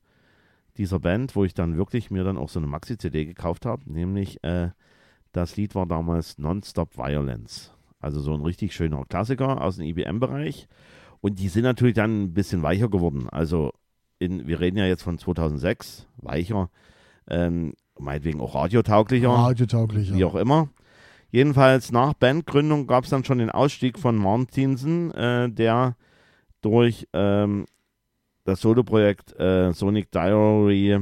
dieser 0.79 0.99
Band, 0.99 1.35
wo 1.35 1.43
ich 1.43 1.53
dann 1.53 1.77
wirklich 1.77 2.09
mir 2.09 2.23
dann 2.23 2.37
auch 2.37 2.49
so 2.49 2.59
eine 2.59 2.67
Maxi-CD 2.67 3.25
gekauft 3.25 3.65
habe, 3.65 3.91
nämlich 3.91 4.43
äh, 4.43 4.69
das 5.33 5.57
Lied 5.57 5.75
war 5.75 5.85
damals 5.85 6.37
Nonstop 6.39 6.97
Violence. 6.97 7.73
Also 7.99 8.21
so 8.21 8.33
ein 8.33 8.41
richtig 8.41 8.73
schöner 8.73 9.03
Klassiker 9.05 9.61
aus 9.61 9.75
dem 9.75 9.85
IBM-Bereich. 9.85 10.67
Und 11.21 11.37
die 11.37 11.49
sind 11.49 11.63
natürlich 11.63 11.95
dann 11.95 12.23
ein 12.23 12.33
bisschen 12.33 12.63
weicher 12.63 12.87
geworden. 12.89 13.27
Also 13.29 13.73
in, 14.19 14.47
wir 14.47 14.61
reden 14.61 14.77
ja 14.77 14.85
jetzt 14.85 15.03
von 15.03 15.17
2006, 15.17 16.07
weicher, 16.15 16.69
ähm, 17.29 17.73
meinetwegen 17.99 18.39
auch 18.39 18.55
radiotauglicher 18.55 19.29
Radiotauglich. 19.29 20.13
wie 20.13 20.23
auch 20.23 20.35
immer. 20.35 20.69
Jedenfalls 21.29 21.91
nach 21.91 22.13
Bandgründung 22.13 22.87
gab 22.87 23.03
es 23.03 23.09
dann 23.09 23.25
schon 23.25 23.39
den 23.39 23.51
Ausstieg 23.51 23.99
von 23.99 24.15
Martinsen, 24.15 25.11
äh, 25.11 25.49
der 25.49 25.97
durch 26.61 27.07
ähm, 27.13 27.65
das 28.43 28.61
Soloprojekt 28.61 29.39
äh, 29.39 29.71
Sonic 29.73 30.11
Diary 30.11 30.99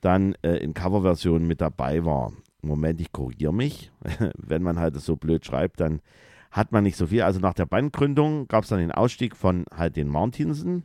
dann 0.00 0.34
äh, 0.42 0.56
in 0.56 0.74
Coverversion 0.74 1.46
mit 1.46 1.60
dabei 1.60 2.04
war. 2.04 2.32
Moment, 2.62 3.00
ich 3.00 3.12
korrigiere 3.12 3.54
mich. 3.54 3.90
Wenn 4.36 4.62
man 4.62 4.78
halt 4.78 4.96
das 4.96 5.04
so 5.04 5.16
blöd 5.16 5.44
schreibt, 5.44 5.80
dann 5.80 6.00
hat 6.50 6.72
man 6.72 6.84
nicht 6.84 6.96
so 6.96 7.06
viel. 7.06 7.22
Also 7.22 7.40
nach 7.40 7.54
der 7.54 7.66
Bandgründung 7.66 8.46
gab 8.48 8.64
es 8.64 8.70
dann 8.70 8.78
den 8.78 8.92
Ausstieg 8.92 9.36
von 9.36 9.64
halt 9.74 9.96
den 9.96 10.08
Martinsen 10.08 10.84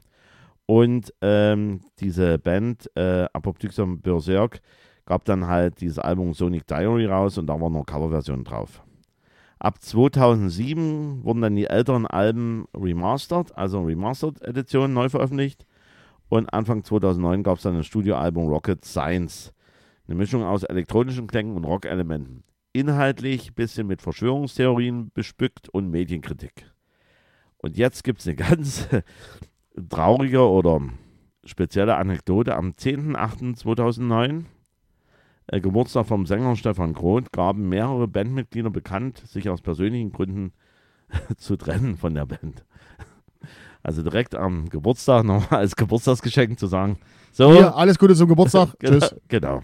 und 0.68 1.14
ähm, 1.22 1.82
diese 2.00 2.38
Band 2.38 2.92
äh, 2.96 3.26
Apophthixum 3.32 4.02
Berserk 4.02 4.62
gab 5.06 5.24
dann 5.24 5.48
halt 5.48 5.80
dieses 5.80 5.98
Album 5.98 6.34
Sonic 6.34 6.68
Diary 6.68 7.06
raus 7.06 7.38
und 7.38 7.48
da 7.48 7.60
war 7.60 7.70
noch 7.70 7.86
Coverversion 7.86 8.44
drauf. 8.44 8.84
Ab 9.60 9.82
2007 9.82 11.24
wurden 11.24 11.42
dann 11.42 11.56
die 11.56 11.68
älteren 11.68 12.06
Alben 12.06 12.66
remastered, 12.76 13.58
also 13.58 13.82
Remastered 13.82 14.42
Edition 14.42 14.94
neu 14.94 15.10
veröffentlicht. 15.10 15.66
Und 16.30 16.52
Anfang 16.54 16.84
2009 16.84 17.44
gab 17.44 17.58
es 17.58 17.64
dann 17.64 17.78
das 17.78 17.86
Studioalbum 17.86 18.48
Rocket 18.48 18.84
Science. 18.84 19.54
Eine 20.08 20.16
Mischung 20.16 20.44
aus 20.44 20.64
elektronischen 20.64 21.28
Klängen 21.28 21.56
und 21.56 21.66
Rockelementen. 21.66 22.44
Inhaltlich 22.74 23.52
ein 23.52 23.56
bisschen 23.56 23.88
mit 23.88 24.02
Verschwörungstheorien 24.02 25.12
bestückt 25.14 25.70
und 25.70 25.90
Medienkritik. 25.90 26.72
Und 27.58 27.78
jetzt 27.78 28.04
gibt 28.04 28.20
es 28.20 28.28
eine 28.28 28.36
ganz 28.38 28.88
traurige 29.90 30.48
oder 30.48 30.82
spezielle 31.46 31.96
Anekdote. 31.96 32.56
Am 32.56 32.72
10.08.2009 32.72 34.46
äh, 35.48 35.62
Geburtstag 35.62 36.06
vom 36.06 36.26
Sänger 36.26 36.56
Stefan 36.56 36.94
Groth 36.94 37.32
gaben 37.32 37.70
mehrere 37.70 38.08
Bandmitglieder 38.08 38.70
bekannt, 38.70 39.20
sich 39.20 39.50
aus 39.50 39.62
persönlichen 39.62 40.12
Gründen 40.12 40.52
zu 41.38 41.56
trennen 41.56 41.96
von 41.96 42.14
der 42.14 42.26
Band. 42.26 42.66
Also 43.84 44.04
direkt 44.04 44.36
am 44.36 44.70
Geburtstag 44.70 45.24
nochmal 45.24 45.62
als 45.62 45.76
Geburtstagsgeschenk 45.76 46.60
zu 46.60 46.68
sagen, 46.68 46.98
so, 47.32 47.54
Hier, 47.54 47.76
alles 47.76 48.00
Gute 48.00 48.16
zum 48.16 48.30
Geburtstag. 48.30 48.70
genau, 48.80 49.00
Tschüss. 49.00 49.16
genau. 49.28 49.62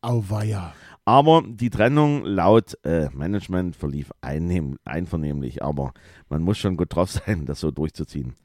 Auweia. 0.00 0.72
Aber 1.04 1.42
die 1.44 1.68
Trennung 1.68 2.24
laut 2.24 2.78
äh, 2.84 3.08
Management 3.12 3.74
verlief 3.74 4.12
einnehm, 4.20 4.78
einvernehmlich, 4.84 5.62
aber 5.62 5.92
man 6.28 6.42
muss 6.42 6.58
schon 6.58 6.76
gut 6.76 6.94
drauf 6.94 7.10
sein, 7.26 7.46
das 7.46 7.60
so 7.60 7.72
durchzuziehen. 7.72 8.36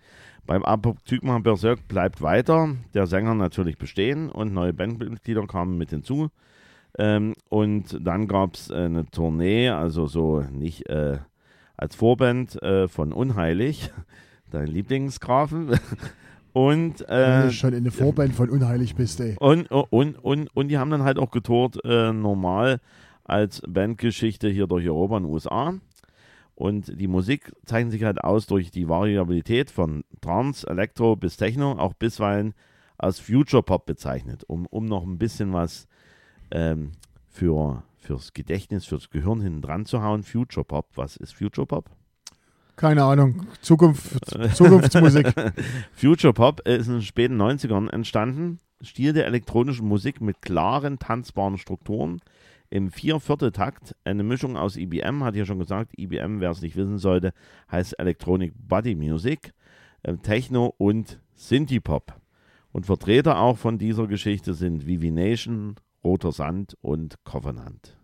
Beim 0.48 0.64
Apoptygma 0.64 1.40
Berserk 1.40 1.88
bleibt 1.88 2.22
weiter, 2.22 2.76
der 2.94 3.08
Sänger 3.08 3.36
natürlich 3.36 3.78
bestehen 3.78 4.30
und 4.30 4.54
neue 4.54 4.74
Bandmitglieder 4.74 5.46
kamen 5.48 5.78
mit 5.78 5.92
hinzu. 5.92 6.30
Ähm, 6.98 7.34
und 7.50 8.00
dann 8.02 8.28
gab 8.28 8.56
es 8.56 8.70
äh, 8.70 8.76
eine 8.76 9.06
Tournee, 9.12 9.70
also 9.70 10.08
so 10.08 10.42
nicht 10.42 10.90
äh, 10.90 11.20
als 11.78 11.96
Vorband 11.96 12.62
äh, 12.64 12.88
von 12.88 13.12
Unheilig, 13.12 13.92
dein 14.52 14.68
Lieblingsgrafen. 14.68 15.70
und 16.54 17.00
Wenn 17.08 17.42
äh, 17.42 17.44
du 17.44 17.52
schon 17.52 17.74
in 17.74 17.84
der 17.84 17.94
Vorband 17.94 18.34
von 18.34 18.50
Unheilig 18.50 18.96
bist, 18.96 19.20
ey. 19.20 19.36
und, 19.40 19.68
und, 19.72 20.16
und, 20.16 20.48
und 20.56 20.68
die 20.68 20.78
haben 20.78 20.92
dann 20.92 21.04
halt 21.04 21.20
auch 21.20 21.32
getourt, 21.32 21.84
äh, 21.84 22.14
normal 22.14 22.80
als 23.24 23.62
Bandgeschichte 23.68 24.50
hier 24.50 24.68
durch 24.68 24.88
Europa 24.88 25.18
und 25.18 25.26
USA. 25.26 25.74
Und 26.56 27.00
die 27.00 27.08
Musik 27.08 27.52
zeichnet 27.66 27.92
sich 27.92 28.04
halt 28.04 28.24
aus 28.24 28.48
durch 28.48 28.72
die 28.72 28.88
Variabilität 28.88 29.70
von 29.70 30.06
Trance, 30.22 30.66
Elektro 30.66 31.18
bis 31.18 31.36
Techno, 31.36 31.74
auch 31.74 31.94
bisweilen 31.94 32.54
als 32.98 33.20
Future 33.20 33.62
Pop 33.62 33.86
bezeichnet, 33.86 34.46
um, 34.48 34.66
um 34.68 34.86
noch 34.86 35.04
ein 35.04 35.18
bisschen 35.18 35.52
was 35.52 35.88
ähm, 36.52 36.94
für, 37.28 37.84
fürs 37.98 38.34
Gedächtnis, 38.34 38.86
fürs 38.86 39.10
Gehirn 39.10 39.42
hinten 39.42 39.62
dran 39.62 39.86
zu 39.86 40.02
hauen. 40.02 40.24
Future 40.24 40.64
Pop, 40.64 40.88
was 40.96 41.18
ist 41.18 41.34
Future 41.34 41.68
Pop? 41.68 41.90
Keine 42.76 43.04
Ahnung. 43.04 43.48
Zukunft, 43.62 44.20
Zukunftsmusik. 44.56 45.34
Future 45.94 46.34
Pop 46.34 46.60
ist 46.68 46.88
in 46.88 46.94
den 46.94 47.02
späten 47.02 47.42
90ern 47.42 47.90
entstanden. 47.90 48.60
Stil 48.84 49.14
der 49.14 49.26
elektronischen 49.28 49.88
Musik 49.88 50.20
mit 50.20 50.42
klaren, 50.42 51.00
tanzbaren 51.00 51.58
Strukturen 51.58 52.20
im 52.70 52.92
Viervierteltakt. 52.92 53.96
Eine 54.04 54.24
Mischung 54.24 54.58
aus 54.58 54.76
IBM, 54.76 55.24
hat 55.24 55.36
ja 55.36 55.46
schon 55.46 55.60
gesagt. 55.60 55.98
IBM, 55.98 56.42
wer 56.42 56.52
es 56.52 56.62
nicht 56.62 56.76
wissen 56.76 56.98
sollte, 56.98 57.34
heißt 57.72 57.98
Electronic 58.00 58.54
Body 58.58 58.96
Music, 58.96 59.54
äh, 60.04 60.18
Techno 60.18 60.74
und 60.78 61.22
Synthie-Pop. 61.36 62.20
Und 62.74 62.86
Vertreter 62.86 63.40
auch 63.40 63.58
von 63.58 63.78
dieser 63.78 64.08
Geschichte 64.08 64.54
sind 64.54 64.86
Vivi 64.86 65.12
Nation, 65.12 65.76
Roter 66.04 66.34
Sand 66.34 66.76
und 66.82 67.16
Covenant. 67.24 67.98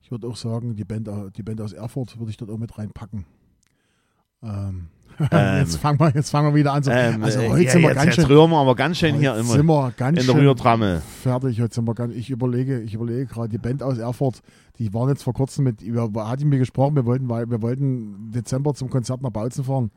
Ich 0.00 0.10
würde 0.10 0.26
auch 0.26 0.36
sagen, 0.36 0.74
die 0.76 0.84
Band, 0.84 1.08
au- 1.10 1.28
die 1.28 1.42
Band 1.42 1.60
aus 1.60 1.74
Erfurt 1.74 2.18
würde 2.18 2.30
ich 2.30 2.38
dort 2.38 2.50
auch 2.50 2.58
mit 2.58 2.78
reinpacken. 2.78 3.26
Ähm, 4.42 4.88
Ähm, 5.18 5.58
jetzt, 5.60 5.76
fangen 5.78 5.98
wir, 5.98 6.10
jetzt 6.10 6.28
fangen 6.30 6.52
wir 6.52 6.54
wieder 6.58 6.74
an. 6.74 6.82
So. 6.82 6.90
Ähm, 6.90 7.24
also 7.24 7.40
äh, 7.40 7.48
heute 7.48 7.62
ja, 7.62 7.70
sind 7.70 7.80
wir 7.82 7.88
jetzt, 7.88 7.96
ganz 7.96 8.06
jetzt 8.06 8.14
schön, 8.16 8.24
rühren 8.26 8.50
wir 8.50 8.58
aber 8.58 8.74
ganz 8.74 8.98
schön 8.98 9.14
hier 9.14 9.34
immer 9.34 9.44
sind 9.54 9.64
wir 9.64 9.92
ganz 9.96 10.20
in 10.20 10.26
der 10.26 10.32
schön 10.34 10.42
Rührtrammel. 10.42 11.02
fertig. 11.22 11.60
Heute 11.62 11.74
sind 11.74 11.88
wir 11.88 11.94
ganz, 11.94 12.14
ich 12.14 12.28
überlege, 12.28 12.80
ich 12.82 12.92
überlege 12.92 13.24
gerade, 13.24 13.48
die 13.48 13.56
Band 13.56 13.82
aus 13.82 13.96
Erfurt, 13.96 14.40
die 14.78 14.92
waren 14.92 15.08
jetzt 15.08 15.22
vor 15.22 15.32
kurzem 15.32 15.64
mit, 15.64 15.80
über, 15.80 16.10
hat 16.28 16.40
die 16.40 16.44
mir 16.44 16.58
gesprochen, 16.58 16.96
wir 16.96 17.06
wollten, 17.06 17.30
wir 17.30 17.62
wollten 17.62 18.30
Dezember 18.30 18.74
zum 18.74 18.90
Konzert 18.90 19.22
nach 19.22 19.30
Bautzen 19.30 19.64
fahren. 19.64 19.90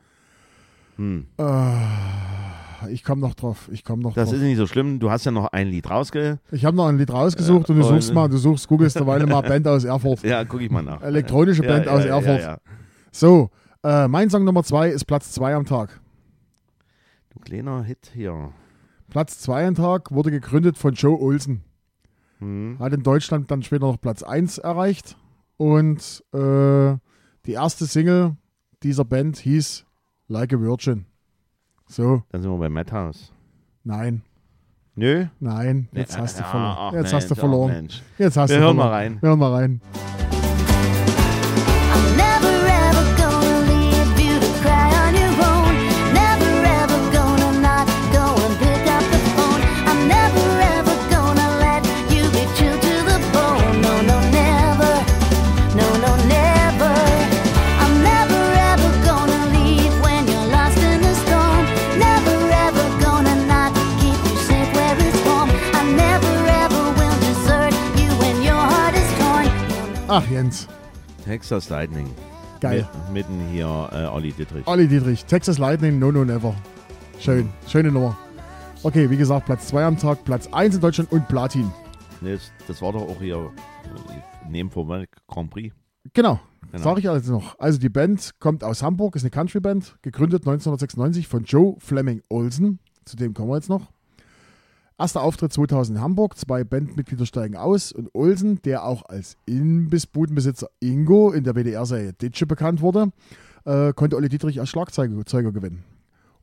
Hm. 0.96 1.26
Äh, 1.38 2.90
ich 2.90 3.04
komme 3.04 3.20
noch 3.20 3.34
drauf, 3.34 3.68
ich 3.70 3.84
komme 3.84 4.02
noch 4.02 4.14
Das 4.14 4.30
drauf. 4.30 4.38
ist 4.38 4.42
nicht 4.42 4.56
so 4.56 4.66
schlimm. 4.66 5.00
Du 5.00 5.10
hast 5.10 5.26
ja 5.26 5.32
noch 5.32 5.48
ein 5.52 5.68
Lied 5.68 5.90
rausge... 5.90 6.38
Ich 6.50 6.64
habe 6.64 6.74
noch 6.78 6.86
ein 6.86 6.96
Lied 6.96 7.12
rausgesucht 7.12 7.68
Äh, 7.68 7.72
und 7.72 7.78
du 7.78 7.86
und- 7.86 7.94
suchst 8.00 8.14
mal, 8.14 8.26
du 8.28 8.38
suchst, 8.38 8.66
googelst 8.68 8.96
derweil 8.96 9.26
mal 9.26 9.42
Band 9.42 9.68
aus 9.68 9.84
Erfurt. 9.84 10.22
Ja, 10.24 10.44
guck 10.46 10.62
ich 10.62 10.70
mal 10.70 10.82
nach. 10.82 11.02
Elektronische 11.02 11.62
Band 11.62 11.84
ja, 11.84 11.92
aus 11.92 12.04
ja, 12.04 12.16
Erfurt. 12.16 12.40
Ja, 12.40 12.50
ja. 12.52 12.58
So, 13.12 13.50
äh, 13.84 14.08
mein 14.08 14.30
Song 14.30 14.44
Nummer 14.44 14.62
zwei 14.64 14.88
ist 14.88 15.04
Platz 15.04 15.32
zwei 15.32 15.54
am 15.54 15.64
Tag. 15.64 16.00
Du 17.30 17.40
kleiner 17.40 17.82
Hit 17.82 18.10
hier. 18.14 18.52
Platz 19.08 19.38
zwei 19.40 19.66
am 19.66 19.74
Tag 19.74 20.10
wurde 20.12 20.30
gegründet 20.30 20.76
von 20.78 20.94
Joe 20.94 21.18
Olsen. 21.20 21.62
Hm. 22.38 22.76
Hat 22.78 22.92
in 22.92 23.02
Deutschland 23.02 23.50
dann 23.50 23.62
später 23.62 23.86
noch 23.86 24.00
Platz 24.00 24.22
1 24.22 24.58
erreicht. 24.58 25.16
Und 25.56 26.24
äh, 26.32 26.96
die 27.46 27.52
erste 27.52 27.84
Single 27.86 28.36
dieser 28.82 29.04
Band 29.04 29.36
hieß 29.38 29.84
Like 30.28 30.54
a 30.54 30.60
Virgin. 30.60 31.04
So, 31.86 32.22
Dann 32.30 32.40
sind 32.40 32.50
wir 32.50 32.58
bei 32.58 32.68
Madhouse. 32.70 33.32
nein, 33.84 34.22
Nö? 34.94 35.26
nein, 35.40 35.88
jetzt 35.92 36.14
Nee, 36.16 36.22
hast 36.22 36.38
du 36.38 36.44
verloren. 36.44 36.94
Jetzt 36.94 37.02
Mensch, 37.02 37.12
hast 37.14 37.30
du 37.30 37.34
verloren. 37.34 37.70
Mensch. 37.72 38.02
Jetzt 38.18 38.36
hast 38.36 38.50
Wir 38.50 38.56
du 38.58 38.62
hören 38.64 38.76
verloren. 38.76 38.90
mal 38.90 38.96
rein. 38.96 39.18
Wir 39.20 39.28
hören 39.28 39.38
mal 39.38 39.52
rein. 39.52 39.80
Ach, 70.12 70.28
Jens. 70.28 70.66
Texas 71.24 71.68
Lightning. 71.68 72.10
Geil. 72.60 72.88
Mit, 73.12 73.28
mitten 73.28 73.48
hier 73.52 73.88
äh, 73.92 74.06
Olli 74.06 74.32
Dittrich. 74.32 74.66
Olli 74.66 74.88
Dietrich, 74.88 75.24
Texas 75.24 75.58
Lightning, 75.58 76.00
No 76.00 76.10
No 76.10 76.24
Never. 76.24 76.52
Schön, 77.20 77.48
schöne 77.68 77.92
Nummer. 77.92 78.18
Okay, 78.82 79.08
wie 79.08 79.16
gesagt, 79.16 79.46
Platz 79.46 79.68
2 79.68 79.84
am 79.84 79.96
Tag, 79.96 80.24
Platz 80.24 80.48
1 80.52 80.74
in 80.74 80.80
Deutschland 80.80 81.12
und 81.12 81.28
Platin. 81.28 81.70
Das, 82.22 82.50
das 82.66 82.82
war 82.82 82.92
doch 82.92 83.02
auch 83.02 83.20
hier 83.20 83.36
äh, 83.36 84.48
neben 84.48 84.70
vorbei 84.70 85.06
Grand 85.28 85.48
Prix. 85.50 85.72
Genau, 86.12 86.40
Genau. 86.72 86.82
sage 86.82 87.00
ich 87.00 87.08
also 87.08 87.32
noch. 87.34 87.56
Also 87.60 87.78
die 87.78 87.88
Band 87.88 88.32
kommt 88.40 88.64
aus 88.64 88.82
Hamburg, 88.82 89.14
ist 89.14 89.22
eine 89.22 89.30
Country-Band, 89.30 89.98
gegründet 90.02 90.40
1996 90.42 91.28
von 91.28 91.44
Joe 91.44 91.76
Fleming 91.78 92.20
Olsen. 92.28 92.80
Zu 93.04 93.16
dem 93.16 93.32
kommen 93.32 93.48
wir 93.50 93.56
jetzt 93.56 93.68
noch. 93.68 93.86
Erster 95.00 95.22
Auftritt 95.22 95.50
2000 95.50 95.96
in 95.96 96.04
Hamburg, 96.04 96.36
zwei 96.36 96.62
Bandmitglieder 96.62 97.24
steigen 97.24 97.56
aus 97.56 97.90
und 97.90 98.14
Olsen, 98.14 98.60
der 98.60 98.84
auch 98.84 99.02
als 99.06 99.38
Imbissbudenbesitzer 99.46 100.68
Ingo 100.78 101.30
in 101.30 101.42
der 101.42 101.54
WDR-Serie 101.54 102.12
Ditsche 102.12 102.46
bekannt 102.46 102.82
wurde, 102.82 103.10
äh, 103.64 103.94
konnte 103.94 104.16
Olli 104.16 104.28
Dietrich 104.28 104.60
als 104.60 104.68
Schlagzeuger 104.68 105.24
Zeuger 105.24 105.52
gewinnen. 105.52 105.84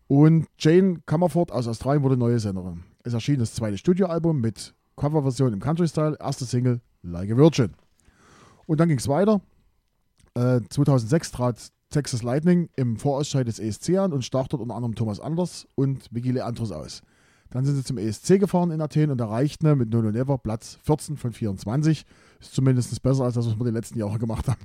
Und 0.08 0.48
Jane 0.58 1.02
Comerford 1.06 1.52
aus 1.52 1.68
Australien 1.68 2.02
wurde 2.02 2.18
neue 2.18 2.40
Sängerin. 2.40 2.84
Es 3.04 3.14
erschien 3.14 3.38
das 3.38 3.54
zweite 3.54 3.78
Studioalbum 3.78 4.42
mit 4.42 4.74
Coverversion 4.96 5.54
im 5.54 5.60
Country-Style, 5.60 6.18
erste 6.20 6.46
Single 6.46 6.82
Like 7.04 7.30
a 7.30 7.38
Virgin. 7.38 7.76
Und 8.66 8.80
dann 8.80 8.90
ging 8.90 8.98
es 8.98 9.08
weiter. 9.08 9.40
Äh, 10.34 10.62
2006 10.68 11.32
trat 11.32 11.72
Texas 11.92 12.24
Lightning 12.24 12.70
im 12.76 12.98
Vorausscheid 12.98 13.48
des 13.48 13.60
ESC 13.60 13.98
an 14.00 14.14
und 14.14 14.26
stach 14.26 14.48
dort 14.48 14.64
unter 14.64 14.74
anderem 14.74 14.96
Thomas 14.96 15.20
Anders 15.20 15.68
und 15.76 16.08
Vicky 16.12 16.32
Leandros 16.32 16.72
aus. 16.72 17.04
Dann 17.50 17.66
sind 17.66 17.76
sie 17.76 17.84
zum 17.84 17.98
ESC 17.98 18.40
gefahren 18.40 18.72
in 18.72 18.82
Athen 18.82 19.10
und 19.10 19.22
erreichten 19.22 19.78
mit 19.78 19.90
No 19.90 20.02
No 20.02 20.12
Never 20.12 20.38
Platz 20.38 20.78
14 20.84 21.18
von 21.18 21.32
24. 21.32 22.06
Ist 22.40 22.54
zumindest 22.54 23.02
besser 23.02 23.24
als 23.24 23.36
das, 23.36 23.48
was 23.48 23.58
wir 23.58 23.66
die 23.66 23.72
letzten 23.72 23.98
Jahre 24.00 24.20
gemacht 24.20 24.48
haben. 24.48 24.62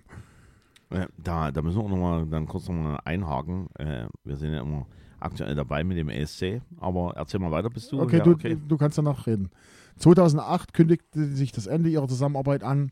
Äh, 0.90 1.06
da, 1.22 1.50
da 1.50 1.62
müssen 1.62 1.78
wir 1.78 1.84
auch 1.84 1.88
noch 1.88 1.96
mal 1.96 2.26
dann 2.26 2.46
kurz 2.46 2.68
noch 2.68 2.74
mal 2.74 2.98
einhaken. 3.04 3.68
Äh, 3.78 4.06
wir 4.24 4.36
sind 4.36 4.52
ja 4.52 4.60
immer 4.60 4.86
aktuell 5.20 5.54
dabei 5.54 5.84
mit 5.84 5.96
dem 5.96 6.08
ESC. 6.08 6.60
Aber 6.78 7.12
erzähl 7.16 7.40
mal 7.40 7.50
weiter, 7.50 7.70
bist 7.70 7.92
du? 7.92 8.00
Okay, 8.00 8.18
ja, 8.18 8.24
du, 8.24 8.32
okay. 8.32 8.58
du 8.66 8.76
kannst 8.76 8.98
danach 8.98 9.26
reden. 9.26 9.50
2008 9.98 10.74
kündigte 10.74 11.24
sich 11.26 11.52
das 11.52 11.66
Ende 11.66 11.88
ihrer 11.88 12.08
Zusammenarbeit 12.08 12.62
an. 12.64 12.90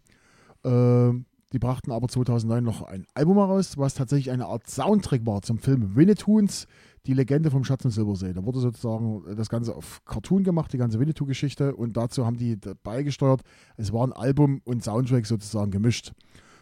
Äh, 0.64 1.12
Die 1.52 1.58
brachten 1.58 1.90
aber 1.90 2.06
2009 2.06 2.62
noch 2.62 2.82
ein 2.82 3.06
Album 3.14 3.36
heraus, 3.38 3.76
was 3.76 3.94
tatsächlich 3.94 4.30
eine 4.30 4.46
Art 4.46 4.68
Soundtrack 4.68 5.26
war 5.26 5.42
zum 5.42 5.58
Film 5.58 5.96
Winnetoons, 5.96 6.68
die 7.06 7.14
Legende 7.14 7.50
vom 7.50 7.64
Schatz 7.64 7.84
und 7.84 7.90
Silbersee. 7.92 8.32
Da 8.32 8.44
wurde 8.44 8.60
sozusagen 8.60 9.22
das 9.36 9.48
Ganze 9.48 9.74
auf 9.74 10.04
Cartoon 10.04 10.44
gemacht, 10.44 10.72
die 10.72 10.78
ganze 10.78 11.00
Winnetou-Geschichte. 11.00 11.74
Und 11.74 11.96
dazu 11.96 12.26
haben 12.26 12.36
die 12.36 12.56
beigesteuert. 12.82 13.42
Es 13.76 13.92
war 13.92 14.06
ein 14.06 14.12
Album 14.12 14.60
und 14.64 14.84
Soundtrack 14.84 15.26
sozusagen 15.26 15.70
gemischt. 15.70 16.12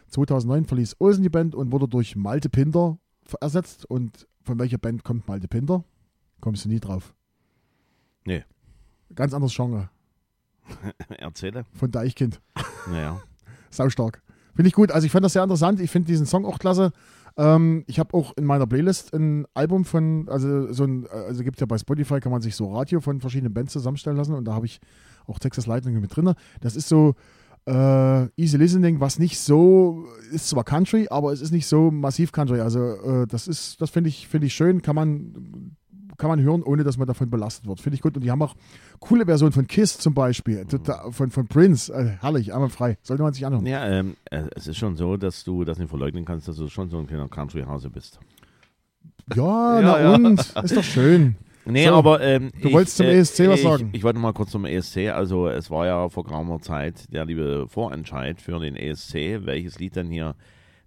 2009 0.07 0.65
verließ 0.65 0.95
Olsen 0.99 1.23
die 1.23 1.29
Band 1.29 1.55
und 1.55 1.71
wurde 1.71 1.87
durch 1.87 2.15
Malte 2.15 2.49
Pinder 2.49 2.97
ersetzt. 3.41 3.85
Und 3.85 4.27
von 4.43 4.59
welcher 4.59 4.77
Band 4.77 5.03
kommt 5.03 5.27
Malte 5.27 5.47
Pinder? 5.47 5.83
Kommst 6.41 6.65
du 6.65 6.69
nie 6.69 6.79
drauf. 6.79 7.13
Nee. 8.25 8.43
Ganz 9.13 9.33
anderes 9.33 9.55
Genre. 9.55 9.89
Erzähle. 11.09 11.65
Von 11.73 11.91
Deichkind. 11.91 12.41
Naja. 12.89 13.21
Saustark. 13.69 14.23
Finde 14.55 14.69
ich 14.69 14.73
gut. 14.73 14.91
Also 14.91 15.05
ich 15.05 15.11
fand 15.11 15.23
das 15.23 15.33
sehr 15.33 15.43
interessant. 15.43 15.79
Ich 15.79 15.91
finde 15.91 16.07
diesen 16.07 16.25
Song 16.25 16.45
auch 16.45 16.57
klasse. 16.57 16.91
Ähm, 17.37 17.83
ich 17.87 17.99
habe 17.99 18.13
auch 18.13 18.35
in 18.37 18.45
meiner 18.45 18.67
Playlist 18.67 19.13
ein 19.13 19.45
Album 19.53 19.85
von, 19.85 20.27
also 20.29 20.71
so 20.73 20.83
ein, 20.83 21.07
also 21.07 21.43
gibt 21.43 21.59
ja 21.59 21.65
bei 21.65 21.77
Spotify, 21.77 22.19
kann 22.19 22.31
man 22.31 22.41
sich 22.41 22.55
so 22.55 22.73
Radio 22.73 23.01
von 23.01 23.21
verschiedenen 23.21 23.53
Bands 23.53 23.73
zusammenstellen 23.73 24.17
lassen 24.17 24.33
und 24.33 24.45
da 24.45 24.53
habe 24.53 24.65
ich 24.65 24.79
auch 25.27 25.39
Texas 25.39 25.67
Lightning 25.67 25.99
mit 25.99 26.15
drin. 26.15 26.33
Das 26.61 26.75
ist 26.75 26.89
so 26.89 27.15
äh, 27.65 28.25
Easy 28.35 28.57
Listening, 28.57 28.99
was 28.99 29.19
nicht 29.19 29.39
so, 29.39 30.05
ist 30.31 30.49
zwar 30.49 30.63
Country, 30.63 31.07
aber 31.09 31.31
es 31.31 31.41
ist 31.41 31.51
nicht 31.51 31.67
so 31.67 31.91
massiv 31.91 32.31
Country. 32.31 32.61
Also 32.61 32.79
äh, 32.79 33.27
das 33.27 33.47
ist, 33.47 33.81
das 33.81 33.89
finde 33.89 34.09
ich, 34.09 34.27
finde 34.27 34.47
ich 34.47 34.53
schön, 34.53 34.81
kann 34.81 34.95
man 34.95 35.75
kann 36.19 36.29
man 36.29 36.39
hören, 36.41 36.61
ohne 36.61 36.83
dass 36.83 36.97
man 36.97 37.07
davon 37.07 37.29
belastet 37.31 37.65
wird. 37.67 37.81
Finde 37.81 37.95
ich 37.95 38.01
gut. 38.03 38.15
Und 38.15 38.23
die 38.23 38.29
haben 38.29 38.41
auch 38.43 38.55
coole 38.99 39.25
Versionen 39.25 39.51
von 39.53 39.65
Kiss 39.65 39.97
zum 39.97 40.13
Beispiel, 40.13 40.65
total- 40.65 41.11
von, 41.11 41.31
von 41.31 41.47
Prince. 41.47 41.91
Äh, 41.91 42.17
herrlich, 42.21 42.53
einmal 42.53 42.69
frei. 42.69 42.97
Sollte 43.01 43.23
man 43.23 43.33
sich 43.33 43.45
anhören. 43.45 43.65
Ja, 43.65 43.87
ähm, 43.87 44.15
äh, 44.25 44.43
es 44.55 44.67
ist 44.67 44.77
schon 44.77 44.95
so, 44.95 45.17
dass 45.17 45.43
du 45.43 45.63
das 45.65 45.79
nicht 45.79 45.89
verleugnen 45.89 46.25
kannst, 46.25 46.47
dass 46.47 46.57
du 46.57 46.67
schon 46.67 46.89
so 46.91 46.99
ein 46.99 47.07
kleiner 47.07 47.27
Country-Hase 47.27 47.89
bist. 47.89 48.19
Ja, 49.35 49.79
Ja, 49.79 49.81
na 49.81 50.01
ja. 50.01 50.13
und? 50.15 50.39
Ist 50.39 50.77
doch 50.77 50.83
schön. 50.83 51.35
Nee, 51.65 51.85
So, 51.85 51.93
aber 51.93 52.19
ähm, 52.21 52.51
du 52.63 52.71
wolltest 52.71 52.97
zum 52.97 53.05
ESC 53.05 53.47
was 53.47 53.59
ich, 53.59 53.63
sagen. 53.63 53.89
Ich 53.91 54.03
wollte 54.03 54.17
mal 54.17 54.33
kurz 54.33 54.49
zum 54.49 54.65
ESC. 54.65 55.09
Also 55.13 55.47
es 55.49 55.69
war 55.69 55.85
ja 55.85 56.09
vor 56.09 56.23
geraumer 56.23 56.59
Zeit 56.61 57.13
der 57.13 57.25
liebe 57.25 57.67
Vorentscheid 57.67 58.41
für 58.41 58.59
den 58.59 58.75
ESC, 58.75 59.13
welches 59.45 59.77
Lied 59.77 59.95
dann 59.95 60.07
hier 60.07 60.35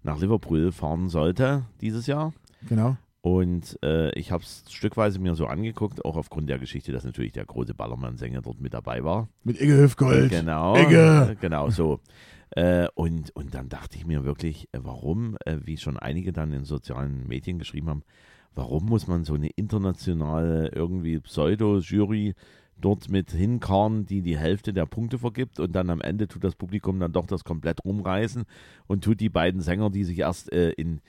nach 0.01 0.19
Liverpool 0.19 0.73
fahren 0.73 1.07
sollte 1.07 1.63
dieses 1.79 2.05
Jahr. 2.07 2.33
Genau. 2.67 2.97
Und 3.25 3.79
äh, 3.81 4.11
ich 4.19 4.33
habe 4.33 4.43
es 4.43 4.65
stückweise 4.69 5.17
mir 5.17 5.33
so 5.35 5.45
angeguckt, 5.45 6.03
auch 6.03 6.17
aufgrund 6.17 6.49
der 6.49 6.59
Geschichte, 6.59 6.91
dass 6.91 7.05
natürlich 7.05 7.31
der 7.31 7.45
große 7.45 7.73
Ballermann-Sänger 7.73 8.41
dort 8.41 8.59
mit 8.59 8.73
dabei 8.73 9.01
war. 9.05 9.29
Mit 9.45 9.61
Igge 9.61 9.77
Hüfgold. 9.77 10.29
Genau. 10.29 10.75
Igge. 10.75 11.37
Genau 11.39 11.69
so. 11.69 12.01
Äh, 12.49 12.89
und, 12.95 13.33
und 13.33 13.55
dann 13.55 13.69
dachte 13.69 13.95
ich 13.95 14.05
mir 14.05 14.25
wirklich, 14.25 14.67
äh, 14.73 14.79
warum, 14.81 15.37
äh, 15.45 15.55
wie 15.63 15.77
schon 15.77 15.97
einige 15.97 16.33
dann 16.33 16.51
in 16.51 16.65
sozialen 16.65 17.25
Medien 17.25 17.59
geschrieben 17.59 17.87
haben, 17.87 18.03
warum 18.55 18.87
muss 18.87 19.07
man 19.07 19.23
so 19.23 19.35
eine 19.35 19.51
internationale 19.55 20.67
irgendwie 20.75 21.17
Pseudo-Jury 21.21 22.35
dort 22.75 23.09
mit 23.09 23.31
hinkarren, 23.31 24.05
die 24.05 24.21
die 24.21 24.37
Hälfte 24.37 24.73
der 24.73 24.85
Punkte 24.85 25.17
vergibt 25.17 25.61
und 25.61 25.71
dann 25.73 25.89
am 25.89 26.01
Ende 26.01 26.27
tut 26.27 26.43
das 26.43 26.55
Publikum 26.55 26.99
dann 26.99 27.13
doch 27.13 27.25
das 27.25 27.45
komplett 27.45 27.85
rumreißen 27.85 28.43
und 28.87 29.03
tut 29.03 29.21
die 29.21 29.29
beiden 29.29 29.61
Sänger, 29.61 29.89
die 29.89 30.03
sich 30.03 30.19
erst 30.19 30.51
äh, 30.51 30.71
in, 30.71 30.99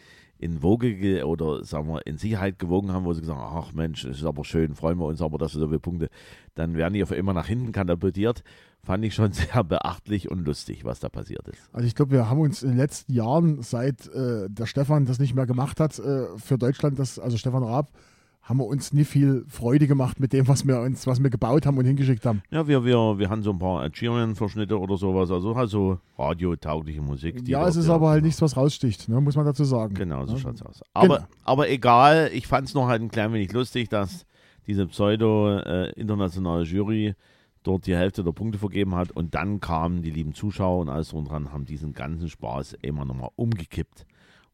in 0.44 0.62
Woge 0.62 0.94
ge 0.94 1.22
oder 1.22 1.64
sagen 1.64 1.88
wir 1.88 2.06
in 2.06 2.18
Sicherheit 2.18 2.58
gewogen 2.58 2.92
haben, 2.92 3.06
wo 3.06 3.14
sie 3.14 3.22
gesagt 3.22 3.40
haben, 3.40 3.56
ach 3.56 3.72
Mensch, 3.72 4.02
das 4.02 4.18
ist 4.18 4.24
aber 4.24 4.44
schön, 4.44 4.74
freuen 4.74 4.98
wir 4.98 5.06
uns 5.06 5.22
aber, 5.22 5.38
dass 5.38 5.54
wir 5.54 5.60
so 5.60 5.68
viele 5.68 5.80
Punkte, 5.80 6.10
dann 6.54 6.76
werden 6.76 6.92
die 6.92 7.02
auf 7.02 7.12
immer 7.12 7.32
nach 7.32 7.46
hinten 7.46 7.72
katapultiert. 7.72 8.44
Fand 8.82 9.02
ich 9.06 9.14
schon 9.14 9.32
sehr 9.32 9.64
beachtlich 9.64 10.30
und 10.30 10.44
lustig, 10.44 10.84
was 10.84 11.00
da 11.00 11.08
passiert 11.08 11.48
ist. 11.48 11.70
Also 11.72 11.86
ich 11.86 11.94
glaube, 11.94 12.12
wir 12.12 12.28
haben 12.28 12.40
uns 12.40 12.62
in 12.62 12.68
den 12.68 12.76
letzten 12.76 13.14
Jahren, 13.14 13.62
seit 13.62 14.06
äh, 14.08 14.50
der 14.50 14.66
Stefan 14.66 15.06
das 15.06 15.18
nicht 15.18 15.34
mehr 15.34 15.46
gemacht 15.46 15.80
hat, 15.80 15.98
äh, 15.98 16.26
für 16.36 16.58
Deutschland, 16.58 16.98
das, 16.98 17.18
also 17.18 17.38
Stefan 17.38 17.62
Raab, 17.62 17.90
haben 18.44 18.58
wir 18.58 18.66
uns 18.66 18.92
nie 18.92 19.04
viel 19.04 19.44
Freude 19.48 19.86
gemacht 19.86 20.20
mit 20.20 20.32
dem, 20.34 20.46
was 20.48 20.66
wir 20.66 20.78
uns, 20.80 21.06
was 21.06 21.22
wir 21.22 21.30
gebaut 21.30 21.64
haben 21.64 21.78
und 21.78 21.86
hingeschickt 21.86 22.26
haben. 22.26 22.42
Ja, 22.50 22.68
wir, 22.68 22.84
wir, 22.84 23.18
wir 23.18 23.30
haben 23.30 23.42
so 23.42 23.50
ein 23.50 23.58
paar 23.58 23.82
Ed 23.84 23.96
Sheeran-Verschnitte 23.96 24.78
oder 24.78 24.96
sowas, 24.98 25.30
also 25.30 25.56
halt 25.56 25.70
so 25.70 25.98
radiotaugliche 26.18 27.00
Musik. 27.00 27.48
Ja, 27.48 27.66
es 27.66 27.76
ist 27.76 27.88
aber 27.88 28.10
halt 28.10 28.22
nichts, 28.22 28.42
was 28.42 28.56
raussticht, 28.56 29.08
ne, 29.08 29.18
muss 29.20 29.34
man 29.36 29.46
dazu 29.46 29.64
sagen. 29.64 29.94
Genau, 29.94 30.26
so 30.26 30.34
Ja. 30.34 30.38
schaut's 30.40 30.60
aus. 30.62 30.82
Aber, 30.92 31.16
Genau. 31.16 31.28
aber 31.44 31.70
egal, 31.70 32.30
ich 32.34 32.46
fand 32.46 32.68
es 32.68 32.74
noch 32.74 32.86
halt 32.86 33.00
ein 33.00 33.10
klein 33.10 33.32
wenig 33.32 33.50
lustig, 33.52 33.88
dass 33.88 34.26
diese 34.66 34.86
pseudo-internationale 34.86 36.64
Jury 36.64 37.14
dort 37.62 37.86
die 37.86 37.96
Hälfte 37.96 38.22
der 38.22 38.32
Punkte 38.32 38.58
vergeben 38.58 38.94
hat 38.94 39.10
und 39.12 39.34
dann 39.34 39.60
kamen 39.60 40.02
die 40.02 40.10
lieben 40.10 40.34
Zuschauer 40.34 40.80
und 40.82 40.88
alles 40.90 41.08
drum 41.08 41.24
dran, 41.24 41.50
haben 41.52 41.64
diesen 41.64 41.94
ganzen 41.94 42.28
Spaß 42.28 42.76
immer 42.82 43.04
nochmal 43.06 43.30
umgekippt. 43.36 44.04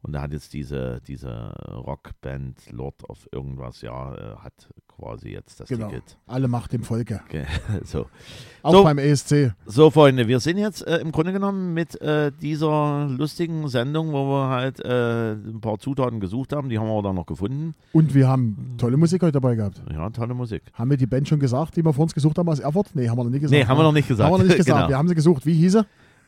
Und 0.03 0.13
da 0.15 0.23
hat 0.23 0.33
jetzt 0.33 0.55
diese, 0.55 1.01
diese 1.07 1.53
Rockband 1.69 2.71
Lord 2.73 3.09
of 3.09 3.29
irgendwas, 3.33 3.83
ja, 3.83 4.15
äh, 4.15 4.37
hat 4.39 4.69
quasi 4.89 5.29
jetzt 5.31 5.61
das 5.61 5.69
Genau. 5.69 5.89
Ticket. 5.89 6.17
Alle 6.27 6.49
Macht 6.49 6.73
dem 6.73 6.83
Volke. 6.85 7.21
Okay, 7.29 7.45
so. 7.85 8.07
Auch 8.63 8.73
So. 8.73 8.83
beim 8.85 8.99
ESC. 8.99 9.53
So, 9.67 9.91
Freunde, 9.91 10.27
wir 10.27 10.41
sind 10.41 10.57
jetzt 10.59 10.87
äh, 10.87 10.99
im 10.99 11.13
Grunde 11.13 11.33
genommen 11.33 11.75
mit 11.75 12.01
äh, 12.01 12.33
dieser 12.41 13.07
lustigen 13.09 13.69
Sendung, 13.69 14.13
wo 14.13 14.27
wir 14.31 14.49
halt 14.49 14.81
äh, 14.85 15.33
ein 15.33 15.61
paar 15.61 15.79
Zutaten 15.79 16.19
gesucht 16.21 16.55
haben, 16.55 16.71
die 16.71 16.79
haben 16.79 16.87
wir 16.87 16.93
auch 16.93 17.03
dann 17.03 17.17
noch 17.17 17.27
gefunden. 17.27 17.75
Und 17.93 18.15
wir 18.15 18.27
haben 18.29 18.75
tolle 18.79 18.97
Musik 18.97 19.23
heute 19.23 19.33
dabei 19.33 19.55
gehabt. 19.55 19.83
Ja, 19.93 20.09
tolle 20.11 20.33
Musik. 20.35 20.63
Haben 20.73 20.91
wir 20.91 20.97
die 20.97 21.07
Band 21.07 21.29
schon 21.29 21.41
gesagt, 21.41 21.77
die 21.77 21.85
wir 21.85 21.93
vor 21.93 22.05
uns 22.05 22.15
gesucht 22.15 22.39
haben 22.39 22.49
aus 22.49 22.59
Erfurt? 22.61 22.89
Nee, 22.95 23.09
haben 23.09 23.19
wir 23.19 23.25
noch 23.25 23.31
nicht 23.31 23.43
gesagt. 23.43 23.59
Nee, 23.63 23.67
haben 23.67 23.79
wir 23.79 23.83
noch 23.85 23.93
nicht 23.93 24.09
gesagt. 24.09 24.27
Haben 24.27 24.35
wir 24.35 24.39
noch 24.39 24.45
nicht 24.49 24.57
gesagt. 24.65 24.79
Genau. 24.79 24.89
Wir 24.89 24.97
haben 24.99 25.09
sie 25.09 25.15
gesucht. 25.15 25.45
Wie 25.47 25.55
hieß 25.55 25.73
sie? 25.73 25.87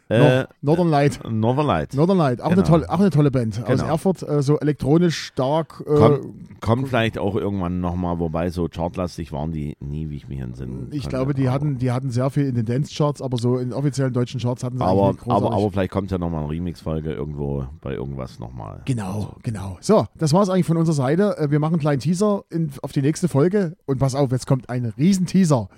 Äh, 0.08 0.44
Northern 0.60 0.88
Light. 0.90 1.20
Northern 1.30 1.66
Light. 1.66 1.94
Northern 1.94 2.18
Light, 2.18 2.40
auch, 2.42 2.46
eine, 2.46 2.56
Genau. 2.56 2.66
tolle, 2.68 2.90
auch 2.90 3.00
eine 3.00 3.10
tolle 3.10 3.30
Band. 3.30 3.62
Aus 3.62 3.66
Genau. 3.80 3.84
Erfurt, 3.86 4.22
äh, 4.22 4.42
so 4.42 4.58
elektronisch 4.58 5.16
stark. 5.18 5.82
Äh, 5.86 5.94
Kommt, 5.94 6.60
kommt 6.60 6.88
vielleicht 6.88 7.18
auch 7.18 7.34
irgendwann 7.34 7.80
nochmal, 7.80 8.18
wobei 8.18 8.50
so 8.50 8.68
chartlastig 8.68 9.32
waren 9.32 9.52
die 9.52 9.74
nie, 9.80 10.10
wie 10.10 10.16
ich 10.16 10.28
mich 10.28 10.40
entsinnen 10.40 10.88
ich 10.90 11.08
glaube, 11.08 11.32
die 11.34 11.46
aber, 11.48 11.54
hatten, 11.54 11.78
die 11.78 11.90
hatten 11.92 12.10
sehr 12.10 12.28
viel 12.30 12.46
in 12.46 12.54
den 12.54 12.66
Dance-Charts, 12.66 13.22
aber 13.22 13.38
so 13.38 13.56
in 13.56 13.72
offiziellen 13.72 14.12
deutschen 14.12 14.38
Charts 14.40 14.62
hatten 14.64 14.76
sie 14.78 14.84
Aber, 14.84 15.08
eigentlich 15.08 15.26
nicht 15.26 15.34
aber, 15.34 15.52
aber 15.52 15.70
vielleicht 15.70 15.90
kommt 15.92 16.10
ja 16.10 16.18
nochmal 16.18 16.42
eine 16.44 16.50
Remix-Folge 16.52 17.12
irgendwo 17.12 17.64
bei 17.80 17.94
irgendwas 17.94 18.38
nochmal. 18.38 18.82
Genau, 18.84 19.36
genau. 19.42 19.78
So, 19.80 20.06
das 20.18 20.32
war 20.34 20.42
es 20.42 20.50
eigentlich 20.50 20.66
von 20.66 20.76
unserer 20.76 20.94
Seite. 20.96 21.36
Äh, 21.38 21.50
Wir 21.50 21.58
machen 21.58 21.74
einen 21.74 21.80
kleinen 21.80 22.00
Teaser 22.00 22.44
in, 22.50 22.70
auf 22.82 22.92
die 22.92 23.02
nächste 23.02 23.28
Folge. 23.28 23.76
Und 23.86 23.98
pass 23.98 24.14
auf, 24.14 24.30
jetzt 24.30 24.46
kommt 24.46 24.68
ein 24.68 24.92
Riesenteaser. 24.98 25.68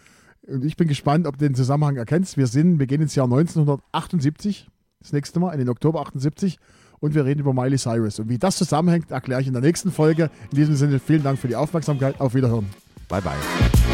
Und 0.46 0.64
ich 0.64 0.76
bin 0.76 0.88
gespannt, 0.88 1.26
ob 1.26 1.38
du 1.38 1.46
den 1.46 1.54
Zusammenhang 1.54 1.96
erkennst. 1.96 2.36
Wir 2.36 2.46
sind, 2.46 2.78
wir 2.78 2.86
gehen 2.86 3.00
ins 3.00 3.14
Jahr 3.14 3.26
1978, 3.26 4.68
das 5.00 5.12
nächste 5.12 5.40
Mal, 5.40 5.52
in 5.52 5.58
den 5.58 5.68
Oktober 5.68 6.00
78. 6.02 6.58
Und 7.00 7.14
wir 7.14 7.24
reden 7.24 7.40
über 7.40 7.52
Miley 7.52 7.78
Cyrus. 7.78 8.18
Und 8.18 8.28
wie 8.28 8.38
das 8.38 8.56
zusammenhängt, 8.56 9.10
erkläre 9.10 9.40
ich 9.40 9.46
in 9.46 9.52
der 9.52 9.62
nächsten 9.62 9.90
Folge. 9.90 10.30
In 10.50 10.56
diesem 10.56 10.76
Sinne, 10.76 10.98
vielen 10.98 11.22
Dank 11.22 11.38
für 11.38 11.48
die 11.48 11.56
Aufmerksamkeit. 11.56 12.20
Auf 12.20 12.34
Wiederhören. 12.34 12.66
Bye, 13.08 13.20
bye. 13.20 13.93